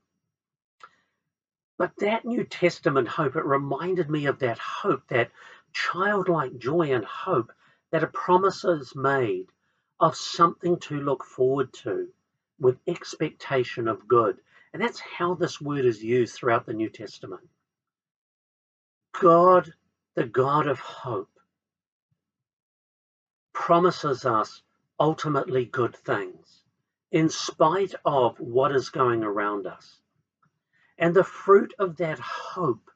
But 1.77 1.95
that 1.97 2.25
New 2.25 2.43
Testament 2.43 3.07
hope, 3.07 3.35
it 3.35 3.45
reminded 3.45 4.09
me 4.09 4.25
of 4.25 4.39
that 4.39 4.57
hope, 4.57 5.07
that 5.09 5.31
childlike 5.73 6.57
joy 6.57 6.93
and 6.93 7.05
hope 7.05 7.51
that 7.91 8.03
a 8.03 8.07
promise 8.07 8.63
is 8.63 8.95
made 8.95 9.47
of 9.99 10.15
something 10.15 10.77
to 10.79 10.99
look 10.99 11.23
forward 11.23 11.73
to 11.73 12.07
with 12.59 12.79
expectation 12.87 13.87
of 13.87 14.07
good. 14.07 14.37
And 14.73 14.81
that's 14.81 14.99
how 14.99 15.33
this 15.33 15.61
word 15.61 15.85
is 15.85 16.03
used 16.03 16.35
throughout 16.35 16.65
the 16.65 16.73
New 16.73 16.89
Testament. 16.89 17.47
God, 19.19 19.73
the 20.15 20.25
God 20.25 20.67
of 20.67 20.79
hope, 20.79 21.29
promises 23.53 24.25
us 24.25 24.61
ultimately 24.99 25.65
good 25.65 25.95
things 25.95 26.61
in 27.11 27.29
spite 27.29 27.95
of 28.05 28.39
what 28.39 28.75
is 28.75 28.89
going 28.89 29.23
around 29.23 29.65
us. 29.65 29.99
And 30.97 31.15
the 31.15 31.23
fruit 31.23 31.73
of 31.79 31.97
that 31.97 32.19
hope 32.19 32.91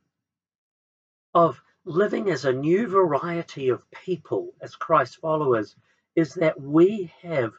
of 1.34 1.62
living 1.86 2.30
as 2.30 2.46
a 2.46 2.54
new 2.54 2.88
variety 2.88 3.70
of 3.70 3.90
people, 3.92 4.54
as 4.62 4.76
Christ 4.76 5.18
followers, 5.18 5.76
is 6.16 6.34
that 6.36 6.60
we 6.60 7.12
have 7.22 7.54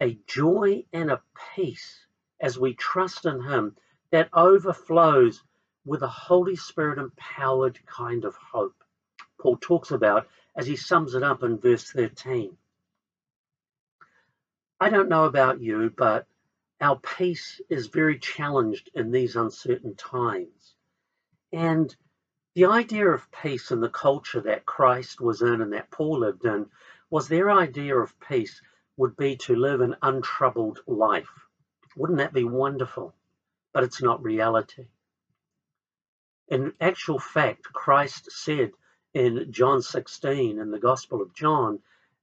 a 0.00 0.18
joy 0.26 0.84
and 0.92 1.10
a 1.10 1.22
peace 1.54 2.06
as 2.40 2.58
we 2.58 2.74
trust 2.74 3.26
in 3.26 3.42
Him 3.42 3.76
that 4.10 4.30
overflows 4.32 5.42
with 5.84 6.02
a 6.02 6.08
Holy 6.08 6.56
Spirit 6.56 6.98
empowered 6.98 7.78
kind 7.86 8.24
of 8.24 8.36
hope. 8.36 8.74
Paul 9.40 9.56
talks 9.56 9.90
about 9.90 10.28
as 10.56 10.66
he 10.66 10.76
sums 10.76 11.14
it 11.14 11.22
up 11.22 11.42
in 11.42 11.58
verse 11.58 11.90
13. 11.90 12.56
I 14.80 14.90
don't 14.90 15.08
know 15.08 15.24
about 15.24 15.60
you, 15.60 15.90
but 15.96 16.26
our 16.80 16.98
peace 16.98 17.60
is 17.68 17.86
very 17.86 18.18
challenged 18.18 18.90
in 18.94 19.10
these 19.10 19.36
uncertain 19.36 19.94
times. 19.94 20.74
And 21.52 21.94
the 22.54 22.66
idea 22.66 23.08
of 23.08 23.30
peace 23.30 23.70
in 23.70 23.80
the 23.80 23.90
culture 23.90 24.40
that 24.42 24.66
Christ 24.66 25.20
was 25.20 25.42
in 25.42 25.60
and 25.60 25.72
that 25.72 25.90
Paul 25.90 26.20
lived 26.20 26.44
in 26.44 26.66
was 27.10 27.26
their 27.26 27.50
idea 27.50 27.96
of 27.96 28.18
peace 28.20 28.62
would 28.96 29.16
be 29.16 29.36
to 29.36 29.56
live 29.56 29.80
an 29.80 29.96
untroubled 30.00 30.80
life. 30.86 31.30
Wouldn't 31.96 32.18
that 32.18 32.32
be 32.32 32.44
wonderful? 32.44 33.14
But 33.72 33.84
it's 33.84 34.00
not 34.00 34.22
reality. 34.22 34.86
In 36.48 36.72
actual 36.80 37.18
fact, 37.18 37.64
Christ 37.64 38.30
said 38.30 38.72
in 39.14 39.52
John 39.52 39.82
16 39.82 40.58
in 40.58 40.70
the 40.70 40.78
Gospel 40.78 41.20
of 41.20 41.34
John 41.34 41.80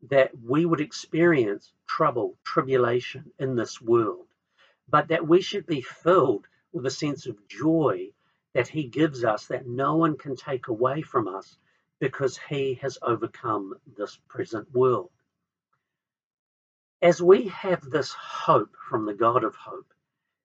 that 0.10 0.32
we 0.42 0.66
would 0.66 0.82
experience 0.82 1.74
trouble, 1.86 2.38
tribulation 2.44 3.32
in 3.40 3.56
this 3.56 3.82
world, 3.82 4.28
but 4.88 5.10
that 5.10 5.28
we 5.28 5.42
should 5.42 5.66
be 5.66 5.82
filled 5.82 6.46
with 6.72 6.86
a 6.86 6.92
sense 6.92 7.26
of 7.26 7.48
joy 7.48 8.10
that 8.54 8.68
He 8.68 8.84
gives 8.84 9.24
us 9.24 9.48
that 9.48 9.68
no 9.68 9.96
one 9.98 10.18
can 10.18 10.36
take 10.36 10.68
away 10.68 11.02
from 11.02 11.28
us 11.28 11.58
because 12.00 12.38
He 12.50 12.76
has 12.82 12.98
overcome 13.02 13.76
this 13.98 14.18
present 14.28 14.74
world. 14.74 15.10
As 17.02 17.22
we 17.22 17.48
have 17.50 17.82
this 17.82 18.12
hope 18.14 18.76
from 18.90 19.06
the 19.06 19.14
God 19.14 19.44
of 19.44 19.56
hope, 19.56 19.94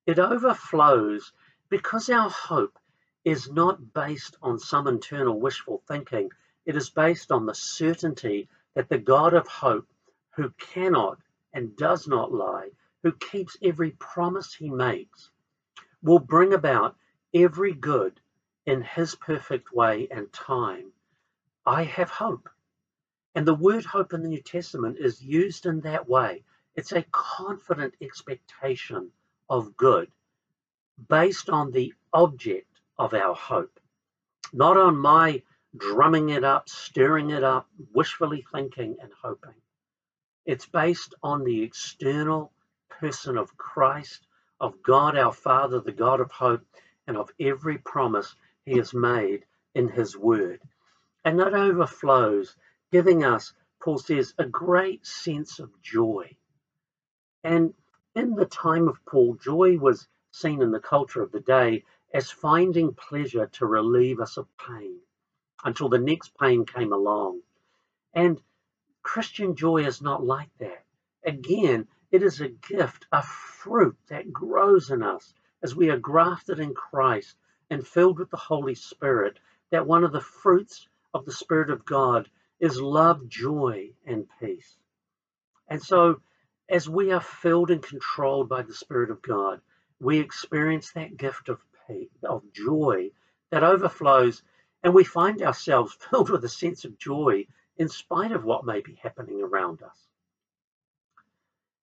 it 0.07 0.19
overflows 0.19 1.33
because 1.69 2.11
our 2.11 2.29
hope 2.29 2.79
is 3.25 3.51
not 3.51 3.95
based 3.95 4.37
on 4.43 4.59
some 4.59 4.87
internal 4.87 5.41
wishful 5.41 5.83
thinking. 5.89 6.29
It 6.67 6.77
is 6.77 6.91
based 6.91 7.33
on 7.33 7.47
the 7.47 7.55
certainty 7.55 8.49
that 8.75 8.89
the 8.89 8.99
God 8.99 9.33
of 9.35 9.47
hope, 9.47 9.89
who 10.31 10.51
cannot 10.59 11.19
and 11.53 11.77
does 11.77 12.07
not 12.09 12.33
lie, 12.33 12.71
who 13.03 13.13
keeps 13.13 13.57
every 13.63 13.93
promise 13.93 14.55
he 14.55 14.71
makes, 14.71 15.31
will 16.03 16.19
bring 16.19 16.53
about 16.53 16.97
every 17.35 17.73
good 17.73 18.21
in 18.67 18.83
his 18.83 19.15
perfect 19.15 19.73
way 19.73 20.09
and 20.11 20.33
time. 20.33 20.92
I 21.65 21.85
have 21.85 22.11
hope. 22.11 22.49
And 23.35 23.47
the 23.47 23.55
word 23.55 23.85
hope 23.85 24.13
in 24.13 24.23
the 24.23 24.29
New 24.29 24.43
Testament 24.43 24.99
is 24.99 25.23
used 25.23 25.67
in 25.67 25.81
that 25.83 26.09
way. 26.09 26.43
It's 26.75 26.93
a 26.93 27.05
confident 27.13 27.95
expectation 28.01 29.11
of 29.49 29.77
good 29.77 30.11
based 31.09 31.49
on 31.49 31.71
the 31.71 31.95
object 32.13 32.81
of 32.99 33.15
our 33.15 33.35
hope, 33.35 33.81
not 34.53 34.77
on 34.77 34.97
my 34.97 35.43
drumming 35.77 36.31
it 36.31 36.45
up, 36.45 36.69
stirring 36.69 37.31
it 37.31 37.43
up, 37.43 37.69
wishfully 37.93 38.45
thinking 38.53 38.97
and 39.01 39.11
hoping. 39.23 39.55
It's 40.45 40.67
based 40.67 41.15
on 41.23 41.45
the 41.45 41.63
external 41.63 42.53
person 42.89 43.37
of 43.39 43.57
Christ, 43.57 44.27
of 44.61 44.83
God 44.83 45.17
our 45.17 45.33
Father, 45.33 45.81
the 45.81 45.93
God 45.93 46.21
of 46.21 46.31
hope, 46.31 46.63
and 47.07 47.17
of 47.17 47.31
every 47.41 47.79
promise 47.79 48.35
he 48.65 48.77
has 48.77 48.93
made 48.93 49.45
in 49.75 49.89
his 49.89 50.17
word. 50.17 50.61
And 51.25 51.39
that 51.39 51.55
overflows, 51.55 52.57
giving 52.91 53.25
us, 53.25 53.53
Paul 53.81 53.99
says, 53.99 54.35
a 54.39 54.45
great 54.45 55.07
sense 55.07 55.59
of 55.59 55.71
joy. 55.83 56.37
And 57.45 57.75
in 58.15 58.35
the 58.35 58.47
time 58.47 58.89
of 58.89 59.05
Paul, 59.05 59.35
joy 59.35 59.79
was 59.79 60.09
seen 60.33 60.63
in 60.63 60.71
the 60.71 60.81
culture 60.81 61.23
of 61.23 61.33
the 61.33 61.41
day 61.41 61.85
as 62.13 62.31
finding 62.31 62.95
pleasure 62.95 63.47
to 63.47 63.67
relieve 63.67 64.21
us 64.21 64.37
of 64.37 64.47
pain 64.57 64.99
until 65.65 65.89
the 65.89 65.99
next 65.99 66.37
pain 66.39 66.67
came 66.67 66.93
along. 66.93 67.41
And 68.15 68.41
Christian 69.03 69.57
joy 69.57 69.87
is 69.87 70.03
not 70.03 70.25
like 70.25 70.51
that. 70.59 70.85
Again, 71.25 71.89
it 72.11 72.23
is 72.23 72.41
a 72.41 72.49
gift, 72.49 73.07
a 73.13 73.23
fruit 73.23 73.97
that 74.09 74.33
grows 74.33 74.91
in 74.91 75.03
us 75.03 75.33
as 75.63 75.75
we 75.75 75.91
are 75.91 75.99
grafted 75.99 76.59
in 76.59 76.75
Christ 76.75 77.37
and 77.71 77.87
filled 77.87 78.19
with 78.19 78.31
the 78.31 78.37
Holy 78.37 78.75
Spirit. 78.75 79.39
That 79.71 79.87
one 79.87 80.05
of 80.05 80.13
the 80.13 80.21
fruits 80.21 80.87
of 81.15 81.25
the 81.25 81.33
Spirit 81.33 81.71
of 81.71 81.85
God 81.85 82.29
is 82.61 82.81
love, 82.81 83.29
joy, 83.29 83.91
and 84.07 84.27
peace. 84.41 84.77
And 85.69 85.83
so, 85.83 86.21
as 86.69 86.89
we 86.89 87.13
are 87.13 87.21
filled 87.21 87.71
and 87.71 87.83
controlled 87.83 88.49
by 88.49 88.63
the 88.63 88.75
Spirit 88.75 89.11
of 89.11 89.21
God, 89.21 89.61
we 90.01 90.19
experience 90.19 90.93
that 90.93 91.17
gift 91.17 91.49
of 91.49 91.61
peace, 91.87 92.11
of 92.23 92.43
joy 92.53 93.11
that 93.51 93.65
overflows, 93.65 94.43
and 94.83 94.95
we 94.95 95.05
find 95.05 95.43
ourselves 95.43 95.95
filled 96.11 96.31
with 96.31 96.45
a 96.45 96.49
sense 96.49 96.85
of 96.85 96.99
joy 96.99 97.47
in 97.77 97.89
spite 97.89 98.33
of 98.33 98.45
what 98.45 98.65
may 98.65 98.81
be 98.81 98.95
happening 98.95 99.43
around 99.43 99.83
us. 99.83 99.99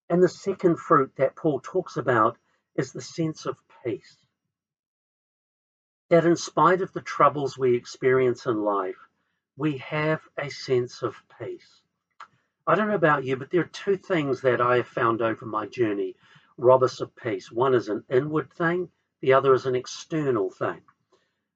And 0.09 0.23
the 0.23 0.29
second 0.29 0.77
fruit 0.77 1.11
that 1.17 1.35
Paul 1.35 1.59
talks 1.59 1.97
about 1.97 2.37
is 2.75 2.91
the 2.91 3.01
sense 3.01 3.45
of 3.45 3.57
peace. 3.83 4.17
That 6.09 6.25
in 6.25 6.35
spite 6.35 6.81
of 6.81 6.93
the 6.93 7.01
troubles 7.01 7.57
we 7.57 7.75
experience 7.75 8.45
in 8.45 8.63
life, 8.63 9.08
we 9.59 9.77
have 9.79 10.21
a 10.37 10.49
sense 10.49 11.03
of 11.03 11.21
peace. 11.37 11.81
I 12.65 12.75
don't 12.75 12.87
know 12.87 12.95
about 12.95 13.25
you, 13.25 13.35
but 13.35 13.51
there 13.51 13.59
are 13.59 13.65
two 13.65 13.97
things 13.97 14.39
that 14.41 14.61
I 14.61 14.77
have 14.77 14.87
found 14.87 15.21
over 15.21 15.45
my 15.45 15.65
journey 15.65 16.15
rob 16.57 16.81
us 16.81 17.01
of 17.01 17.13
peace. 17.13 17.51
One 17.51 17.75
is 17.75 17.89
an 17.89 18.05
inward 18.09 18.53
thing, 18.53 18.89
the 19.19 19.33
other 19.33 19.53
is 19.53 19.65
an 19.65 19.75
external 19.75 20.49
thing. 20.49 20.79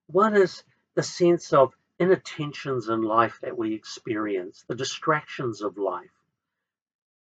One 0.08 0.36
is 0.36 0.64
the 0.96 1.04
sense 1.04 1.54
of 1.54 1.78
inattentions 1.98 2.90
in 2.90 3.04
life 3.04 3.40
that 3.42 3.58
we 3.58 3.74
experience, 3.74 4.66
the 4.68 4.76
distractions 4.76 5.62
of 5.62 5.78
life 5.78 6.12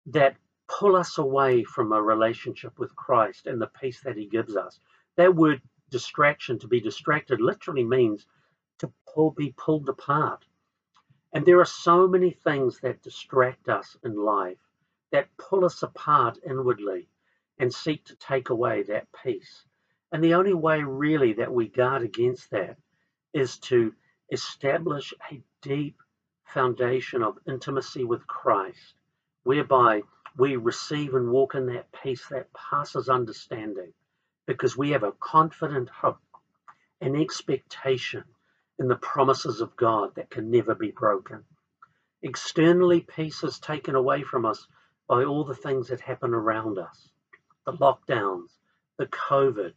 that 0.07 0.37
pull 0.67 0.95
us 0.95 1.19
away 1.19 1.63
from 1.63 1.91
a 1.91 2.01
relationship 2.01 2.79
with 2.79 2.95
Christ 2.95 3.45
and 3.45 3.61
the 3.61 3.69
peace 3.79 4.01
that 4.01 4.17
He 4.17 4.25
gives 4.25 4.55
us. 4.55 4.79
That 5.17 5.35
word 5.35 5.61
distraction, 5.91 6.57
to 6.59 6.67
be 6.67 6.79
distracted, 6.79 7.41
literally 7.41 7.83
means 7.83 8.25
to 8.79 8.91
pull, 9.13 9.29
be 9.29 9.53
pulled 9.55 9.87
apart. 9.87 10.43
And 11.33 11.45
there 11.45 11.59
are 11.59 11.65
so 11.65 12.07
many 12.07 12.29
things 12.29 12.79
that 12.81 13.01
distract 13.01 13.67
us 13.67 13.97
in 14.03 14.15
life 14.15 14.59
that 15.11 15.35
pull 15.37 15.65
us 15.65 15.81
apart 15.81 16.37
inwardly 16.47 17.07
and 17.57 17.73
seek 17.73 18.05
to 18.05 18.15
take 18.15 18.49
away 18.49 18.83
that 18.83 19.07
peace. 19.23 19.65
And 20.11 20.23
the 20.23 20.35
only 20.35 20.53
way, 20.53 20.83
really, 20.83 21.33
that 21.33 21.51
we 21.51 21.67
guard 21.67 22.03
against 22.03 22.51
that 22.51 22.77
is 23.33 23.57
to 23.59 23.93
establish 24.31 25.13
a 25.31 25.41
deep 25.61 25.99
foundation 26.45 27.23
of 27.23 27.39
intimacy 27.47 28.03
with 28.03 28.27
Christ, 28.27 28.93
whereby 29.43 30.03
we 30.37 30.55
receive 30.55 31.15
and 31.15 31.31
walk 31.31 31.55
in 31.55 31.65
that 31.67 31.91
peace 32.03 32.27
that 32.27 32.53
passes 32.53 33.09
understanding, 33.09 33.91
because 34.45 34.77
we 34.77 34.91
have 34.91 35.03
a 35.03 35.13
confident 35.13 35.89
hope 35.89 36.19
and 37.01 37.17
expectation 37.17 38.23
in 38.79 38.87
the 38.87 38.95
promises 38.95 39.61
of 39.61 39.75
God 39.75 40.15
that 40.15 40.29
can 40.29 40.49
never 40.49 40.75
be 40.75 40.91
broken. 40.91 41.43
Externally, 42.21 43.01
peace 43.01 43.43
is 43.43 43.59
taken 43.59 43.95
away 43.95 44.23
from 44.23 44.45
us 44.45 44.67
by 45.07 45.23
all 45.23 45.43
the 45.43 45.55
things 45.55 45.89
that 45.89 45.99
happen 45.99 46.33
around 46.33 46.77
us 46.77 47.09
the 47.65 47.73
lockdowns, 47.73 48.49
the 48.97 49.05
COVID, 49.05 49.73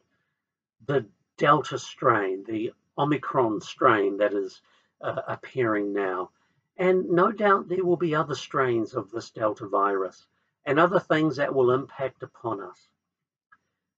the 0.86 1.06
Delta 1.38 1.78
strain, 1.78 2.42
the 2.44 2.72
Omicron 2.98 3.60
strain 3.60 4.16
that 4.18 4.32
is 4.32 4.60
uh, 5.00 5.22
appearing 5.28 5.92
now. 5.92 6.30
And 6.76 7.10
no 7.10 7.30
doubt 7.30 7.68
there 7.68 7.84
will 7.84 7.96
be 7.96 8.14
other 8.14 8.34
strains 8.34 8.94
of 8.94 9.10
this 9.10 9.30
Delta 9.30 9.66
virus 9.68 10.26
and 10.64 10.80
other 10.80 10.98
things 10.98 11.36
that 11.36 11.54
will 11.54 11.70
impact 11.70 12.22
upon 12.22 12.60
us. 12.60 12.88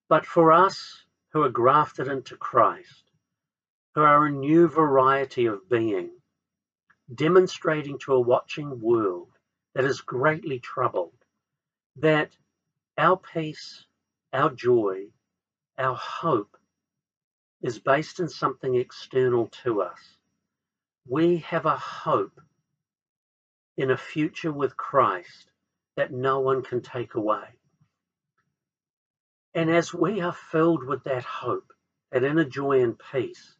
But 0.09 0.27
for 0.27 0.53
us 0.53 1.05
who 1.33 1.43
are 1.43 1.51
grafted 1.51 2.09
into 2.09 2.37
Christ, 2.37 3.08
who 3.95 4.03
are 4.03 4.27
a 4.27 4.31
new 4.31 4.69
variety 4.69 5.47
of 5.47 5.69
being, 5.69 6.11
demonstrating 7.13 7.99
to 7.99 8.13
a 8.13 8.21
watching 8.21 8.81
world 8.81 9.29
that 9.75 9.85
is 9.85 10.01
greatly 10.01 10.59
troubled, 10.59 11.15
that 11.97 12.31
our 12.97 13.17
peace, 13.17 13.85
our 14.33 14.51
joy, 14.51 15.07
our 15.79 15.95
hope 15.95 16.57
is 17.63 17.79
based 17.79 18.21
in 18.21 18.29
something 18.29 18.75
external 18.75 19.49
to 19.63 19.83
us. 19.83 19.99
We 21.09 21.39
have 21.39 21.67
a 21.67 21.77
hope 21.77 22.41
in 23.77 23.91
a 23.91 23.97
future 23.97 24.53
with 24.53 24.77
Christ 24.77 25.51
that 25.97 26.13
no 26.13 26.41
one 26.41 26.63
can 26.63 26.83
take 26.83 27.15
away. 27.15 27.45
And 29.55 29.71
as 29.71 29.95
we 29.95 30.21
are 30.21 30.33
filled 30.33 30.85
with 30.85 31.05
that 31.05 31.25
hope, 31.25 31.73
that 32.13 32.25
inner 32.25 32.45
joy 32.45 32.83
and 32.83 32.97
peace, 33.13 33.57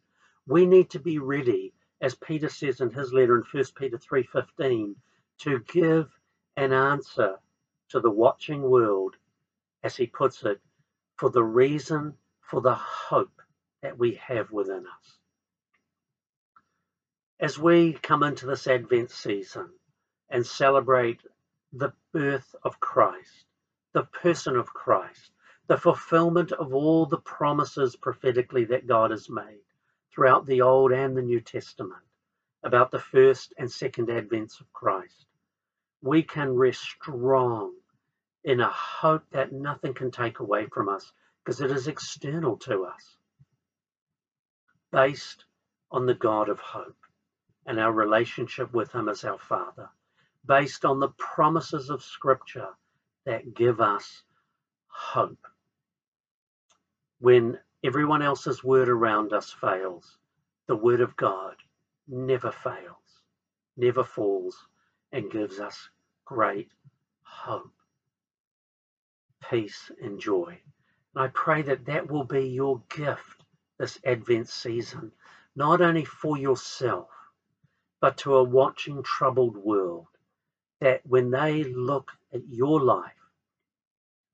we 0.49 0.65
need 0.65 0.89
to 0.89 0.99
be 0.99 1.19
ready, 1.19 1.71
as 2.01 2.15
Peter 2.15 2.49
says 2.49 2.81
in 2.81 2.89
his 2.89 3.13
letter 3.13 3.37
in 3.37 3.43
1 3.43 3.75
Peter 3.75 3.99
3:15, 3.99 4.95
to 5.37 5.59
give 5.59 6.09
an 6.57 6.73
answer 6.73 7.37
to 7.89 7.99
the 7.99 8.09
watching 8.09 8.63
world, 8.63 9.15
as 9.83 9.95
he 9.95 10.07
puts 10.07 10.43
it, 10.43 10.59
for 11.17 11.29
the 11.29 11.43
reason 11.43 12.17
for 12.41 12.61
the 12.61 12.73
hope 12.73 13.43
that 13.83 13.99
we 13.99 14.15
have 14.15 14.49
within 14.51 14.87
us. 14.87 15.19
As 17.39 17.59
we 17.59 17.93
come 17.93 18.23
into 18.23 18.47
this 18.47 18.65
Advent 18.65 19.11
season 19.11 19.69
and 20.29 20.43
celebrate 20.43 21.21
the 21.73 21.93
birth 22.11 22.55
of 22.63 22.79
Christ, 22.79 23.45
the 23.93 24.05
person 24.05 24.55
of 24.55 24.73
Christ, 24.73 25.31
the 25.67 25.77
fulfillment 25.77 26.51
of 26.53 26.73
all 26.73 27.05
the 27.05 27.21
promises 27.21 27.95
prophetically 27.95 28.65
that 28.65 28.87
God 28.87 29.11
has 29.11 29.29
made 29.29 29.61
throughout 30.19 30.45
the 30.45 30.59
Old 30.59 30.91
and 30.91 31.15
the 31.15 31.21
New 31.21 31.39
Testament 31.39 32.01
about 32.61 32.91
the 32.91 32.99
first 32.99 33.53
and 33.57 33.71
second 33.71 34.09
advents 34.09 34.59
of 34.59 34.73
Christ, 34.73 35.25
we 36.01 36.23
can 36.23 36.53
rest 36.53 36.81
strong 36.81 37.71
in 38.43 38.59
a 38.59 38.67
hope 38.67 39.23
that 39.31 39.53
nothing 39.53 39.93
can 39.93 40.11
take 40.11 40.39
away 40.39 40.65
from 40.65 40.89
us 40.89 41.09
because 41.41 41.61
it 41.61 41.71
is 41.71 41.87
external 41.87 42.57
to 42.57 42.83
us 42.83 43.15
based 44.91 45.45
on 45.89 46.05
the 46.05 46.15
God 46.15 46.49
of 46.49 46.59
hope 46.59 46.97
and 47.65 47.79
our 47.79 47.93
relationship 47.93 48.73
with 48.73 48.91
Him 48.91 49.07
as 49.07 49.23
our 49.23 49.39
Father, 49.39 49.87
based 50.45 50.83
on 50.83 50.99
the 50.99 51.13
promises 51.17 51.89
of 51.89 52.03
Scripture 52.03 52.67
that 53.25 53.53
give 53.53 53.79
us 53.79 54.23
hope. 54.89 55.47
When 57.21 57.57
everyone 57.83 58.21
else's 58.21 58.63
word 58.63 58.89
around 58.89 59.33
us 59.33 59.51
fails, 59.51 60.17
the 60.67 60.75
word 60.75 61.01
of 61.01 61.15
God 61.15 61.55
never 62.07 62.51
fails, 62.51 63.23
never 63.77 64.03
falls, 64.03 64.55
and 65.11 65.31
gives 65.31 65.59
us 65.59 65.89
great 66.25 66.69
hope, 67.23 67.71
peace, 69.49 69.91
and 70.01 70.19
joy. 70.19 70.59
And 71.15 71.23
I 71.23 71.29
pray 71.29 71.61
that 71.63 71.85
that 71.85 72.11
will 72.11 72.25
be 72.25 72.49
your 72.49 72.81
gift 72.89 73.43
this 73.79 73.99
Advent 74.05 74.49
season, 74.49 75.11
not 75.55 75.81
only 75.81 76.05
for 76.05 76.37
yourself, 76.37 77.09
but 78.01 78.17
to 78.17 78.35
a 78.35 78.43
watching, 78.43 79.03
troubled 79.03 79.57
world, 79.57 80.07
that 80.81 81.01
when 81.05 81.31
they 81.31 81.63
look 81.63 82.11
at 82.33 82.41
your 82.49 82.81
life 82.81 83.13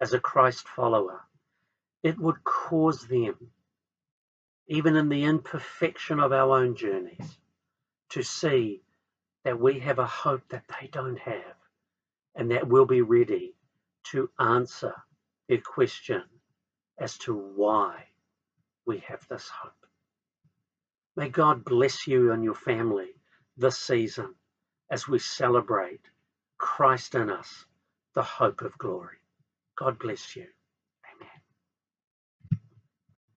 as 0.01 0.13
a 0.13 0.19
Christ 0.19 0.67
follower, 0.67 1.21
it 2.05 2.19
would 2.19 2.43
cause 2.43 3.07
them, 3.07 3.35
even 4.67 4.95
in 4.95 5.09
the 5.09 5.23
imperfection 5.25 6.19
of 6.19 6.31
our 6.31 6.59
own 6.59 6.75
journeys, 6.75 7.39
to 8.11 8.21
see 8.23 8.83
that 9.43 9.59
we 9.59 9.79
have 9.79 9.99
a 9.99 10.05
hope 10.05 10.43
that 10.49 10.65
they 10.79 10.87
don't 10.87 11.19
have 11.19 11.55
and 12.35 12.51
that 12.51 12.67
we'll 12.67 12.85
be 12.85 13.01
ready 13.01 13.55
to 14.03 14.29
answer 14.39 14.93
their 15.49 15.61
question 15.61 16.23
as 16.99 17.17
to 17.17 17.33
why 17.33 18.05
we 18.85 18.99
have 18.99 19.27
this 19.29 19.49
hope. 19.49 19.73
May 21.15 21.29
God 21.29 21.65
bless 21.65 22.07
you 22.07 22.31
and 22.31 22.43
your 22.43 22.55
family 22.55 23.09
this 23.57 23.79
season 23.79 24.35
as 24.91 25.07
we 25.07 25.19
celebrate 25.19 26.01
Christ 26.59 27.15
in 27.15 27.31
us, 27.31 27.65
the 28.13 28.23
hope 28.23 28.61
of 28.61 28.77
glory. 28.77 29.17
God 29.75 29.97
bless 29.99 30.35
you. 30.35 30.45